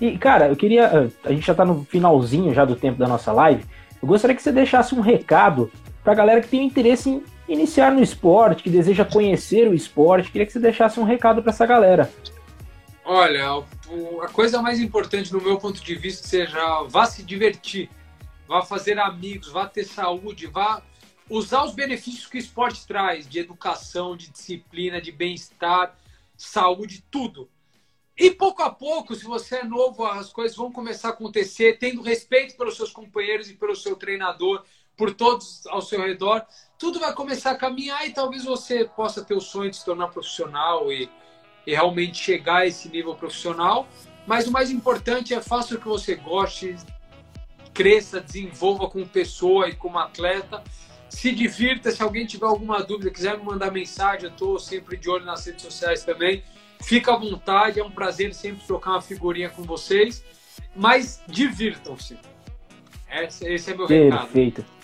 [0.00, 0.84] E, cara, eu queria.
[0.84, 3.64] Eh, a gente já está no finalzinho já do tempo da nossa live.
[4.00, 5.72] Eu gostaria que você deixasse um recado
[6.04, 10.30] para galera que tem interesse em iniciar no esporte, que deseja conhecer o esporte.
[10.30, 12.12] Queria que você deixasse um recado para essa galera.
[13.04, 13.64] Olha,
[14.22, 17.88] a coisa mais importante no meu ponto de vista seja vá se divertir,
[18.46, 20.82] vá fazer amigos, vá ter saúde, vá
[21.30, 25.96] usar os benefícios que o esporte traz de educação, de disciplina, de bem-estar,
[26.36, 27.48] saúde, tudo.
[28.16, 32.02] E pouco a pouco, se você é novo, as coisas vão começar a acontecer, tendo
[32.02, 34.64] respeito pelos seus companheiros e pelo seu treinador,
[34.98, 36.44] por todos ao seu redor,
[36.76, 40.08] tudo vai começar a caminhar e talvez você possa ter o sonho de se tornar
[40.08, 41.08] profissional e
[41.68, 43.86] e realmente chegar a esse nível profissional.
[44.26, 46.74] Mas o mais importante é faça o que você goste,
[47.74, 50.64] cresça, desenvolva como pessoa e como atleta.
[51.10, 55.10] Se divirta, se alguém tiver alguma dúvida, quiser me mandar mensagem, eu estou sempre de
[55.10, 56.42] olho nas redes sociais também.
[56.82, 60.24] Fica à vontade, é um prazer sempre trocar uma figurinha com vocês.
[60.74, 62.18] Mas divirtam-se.
[63.10, 64.04] Esse, é meu Perfeito.
[64.04, 64.24] recado.
[64.24, 64.77] Perfeito.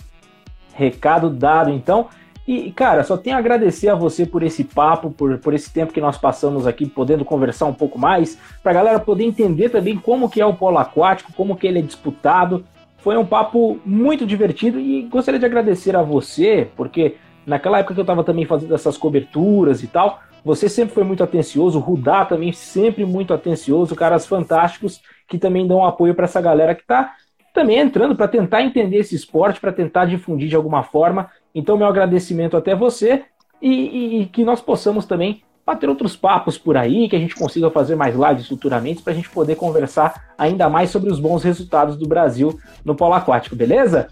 [0.75, 2.09] Recado dado, então.
[2.47, 5.95] E, cara, só tenho a agradecer a você por esse papo, por, por esse tempo
[5.95, 9.97] que nós passamos aqui, podendo conversar um pouco mais, para a galera poder entender também
[9.97, 12.65] como que é o polo aquático, como que ele é disputado.
[12.99, 17.17] Foi um papo muito divertido e gostaria de agradecer a você, porque
[17.47, 21.25] naquela época que eu estava também fazendo essas coberturas e tal, você sempre foi muito
[21.25, 26.41] atencioso, o Rudá também sempre muito atencioso, caras fantásticos que também dão apoio para essa
[26.41, 27.15] galera que está
[27.55, 31.31] também entrando para tentar entender esse esporte, para tentar difundir de alguma forma.
[31.55, 33.25] Então, meu agradecimento até você
[33.63, 37.37] e, e, e, que nós possamos também bater outros papos por aí, que a gente
[37.37, 41.43] consiga fazer mais lives futuramente para a gente poder conversar ainda mais sobre os bons
[41.43, 44.09] resultados do Brasil no polo aquático, beleza?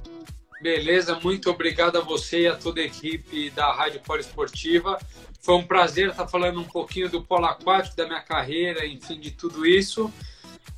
[0.63, 4.97] Beleza, muito obrigado a você e a toda a equipe da Rádio Poliesportiva.
[5.41, 9.33] Foi um prazer estar falando um pouquinho do polo aquático, da minha carreira, enfim, de
[9.33, 10.11] tudo isso.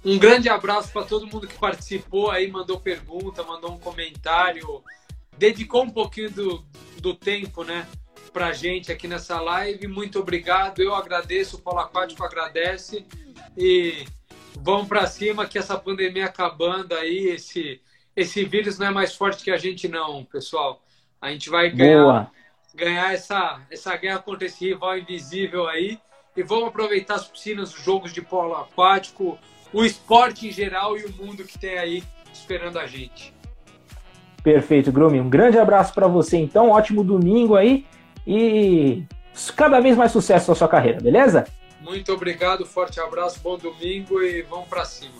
[0.04, 4.84] Um grande abraço para todo mundo que participou aí, mandou pergunta, mandou um comentário,
[5.38, 6.64] dedicou um pouquinho do,
[7.00, 7.88] do tempo, né,
[8.30, 9.88] pra gente aqui nessa live.
[9.88, 13.06] Muito obrigado, eu agradeço, o Paulo Aquático agradece
[13.56, 14.04] e
[14.60, 17.80] vamos para cima que essa pandemia acabando aí, esse,
[18.14, 20.82] esse vírus não é mais forte que a gente não, pessoal.
[21.18, 22.30] A gente vai ganhar,
[22.74, 25.98] ganhar essa, essa guerra contra esse rival invisível aí
[26.36, 29.38] e vamos aproveitar as piscinas, os jogos de polo aquático,
[29.74, 33.34] o esporte em geral e o mundo que tem aí esperando a gente.
[34.42, 35.20] Perfeito, Grumi.
[35.20, 36.70] Um grande abraço para você, então.
[36.70, 37.84] Ótimo domingo aí
[38.26, 39.02] e
[39.56, 41.44] cada vez mais sucesso na sua carreira, beleza?
[41.80, 45.14] Muito obrigado, forte abraço, bom domingo e vamos para cima.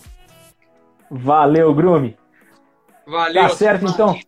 [1.11, 2.17] Valeu, Grumi.
[3.07, 3.43] Valeu.
[3.43, 4.19] Tá certo, então.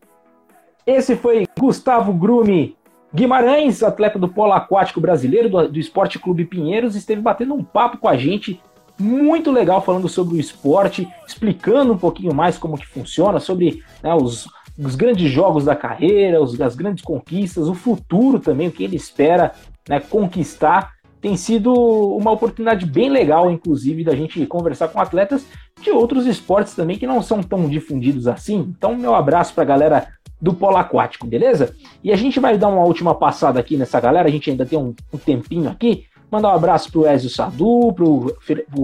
[0.85, 2.77] Esse foi Gustavo Grumi
[3.15, 7.99] Guimarães, atleta do polo aquático brasileiro do, do Esporte Clube Pinheiros, esteve batendo um papo
[7.99, 8.61] com a gente
[8.99, 14.15] muito legal falando sobre o esporte, explicando um pouquinho mais como que funciona, sobre né,
[14.15, 18.85] os, os, grandes jogos da carreira, os, as grandes conquistas, o futuro também, o que
[18.85, 19.53] ele espera
[19.89, 20.95] né, conquistar.
[21.21, 25.47] Tem sido uma oportunidade bem legal, inclusive, da gente conversar com atletas
[25.81, 28.73] de outros esportes também que não são tão difundidos assim.
[28.77, 30.09] Então, meu abraço para a galera
[30.41, 31.75] do polo aquático, beleza?
[32.05, 34.79] E a gente vai dar uma última passada aqui nessa galera, a gente ainda tem
[34.79, 36.05] um, um tempinho aqui.
[36.31, 38.37] Mandar um abraço pro Ezio Sadu, pro,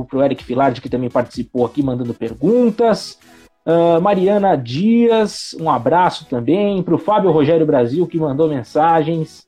[0.09, 3.19] pro, Eric Filardi, que também participou aqui mandando perguntas.
[3.67, 6.83] Uh, Mariana Dias, um abraço também.
[6.83, 9.47] Pro Fábio Rogério Brasil, que mandou mensagens.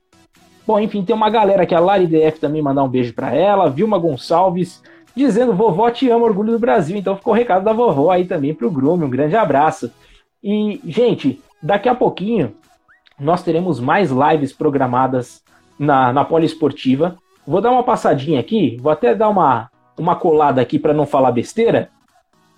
[0.67, 3.71] Bom, enfim, tem uma galera aqui, a Lari DF também mandar um beijo para ela.
[3.71, 4.83] Vilma Gonçalves
[5.15, 6.97] dizendo: vovó te ama, orgulho do Brasil.
[6.97, 9.05] Então ficou o recado da vovó aí também pro Grume.
[9.05, 9.91] Um grande abraço.
[10.43, 12.55] E, gente, daqui a pouquinho
[13.19, 15.43] nós teremos mais lives programadas
[15.79, 17.17] na, na Poliesportiva.
[17.47, 21.33] Vou dar uma passadinha aqui, vou até dar uma, uma colada aqui para não falar
[21.33, 21.91] besteira,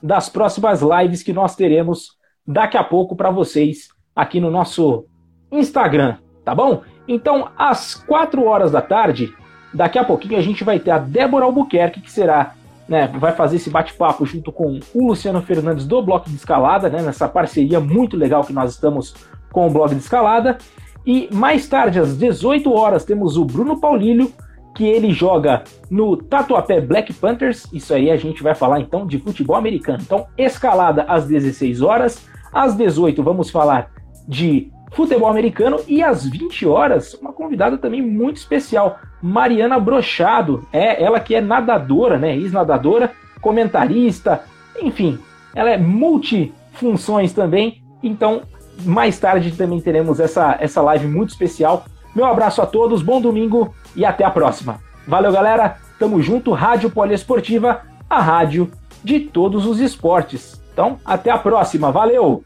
[0.03, 2.17] das próximas lives que nós teremos
[2.47, 5.07] daqui a pouco para vocês aqui no nosso
[5.51, 6.83] Instagram, tá bom?
[7.09, 9.33] Então, às 4 horas da tarde,
[9.75, 12.55] daqui a pouquinho a gente vai ter a Débora Albuquerque, que será,
[12.89, 17.03] né, vai fazer esse bate-papo junto com o Luciano Fernandes do Bloco de Escalada, né,
[17.03, 19.15] nessa parceria muito legal que nós estamos
[19.51, 20.59] com o Blog de Escalada.
[21.05, 24.33] E mais tarde, às 18 horas, temos o Bruno Paulílio
[24.77, 27.67] que ele joga no Tatuapé Black Panthers.
[27.73, 30.01] Isso aí a gente vai falar então de futebol americano.
[30.03, 33.91] Então, escalada às 16 horas, às 18 vamos falar
[34.29, 40.69] de futebol americano e às 20 horas, uma convidada também muito especial, Mariana Brochado.
[40.71, 44.43] É ela que é nadadora, né, ex-nadadora, comentarista,
[44.81, 45.19] enfim,
[45.55, 47.83] ela é multifunções também.
[48.03, 48.43] Então,
[48.85, 51.87] mais tarde também teremos essa, essa live muito especial.
[52.15, 54.81] Meu abraço a todos, bom domingo e até a próxima.
[55.09, 55.79] Valeu, galera.
[55.99, 58.71] Tamo junto, Rádio Poliesportiva, a rádio
[59.03, 60.61] de todos os esportes.
[60.73, 61.91] Então, até a próxima.
[61.91, 62.45] Valeu!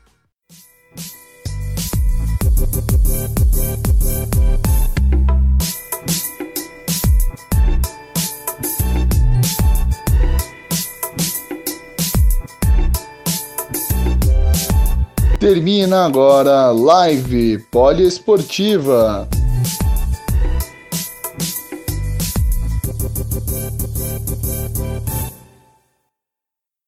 [15.41, 19.27] Termina agora Live Poliesportiva.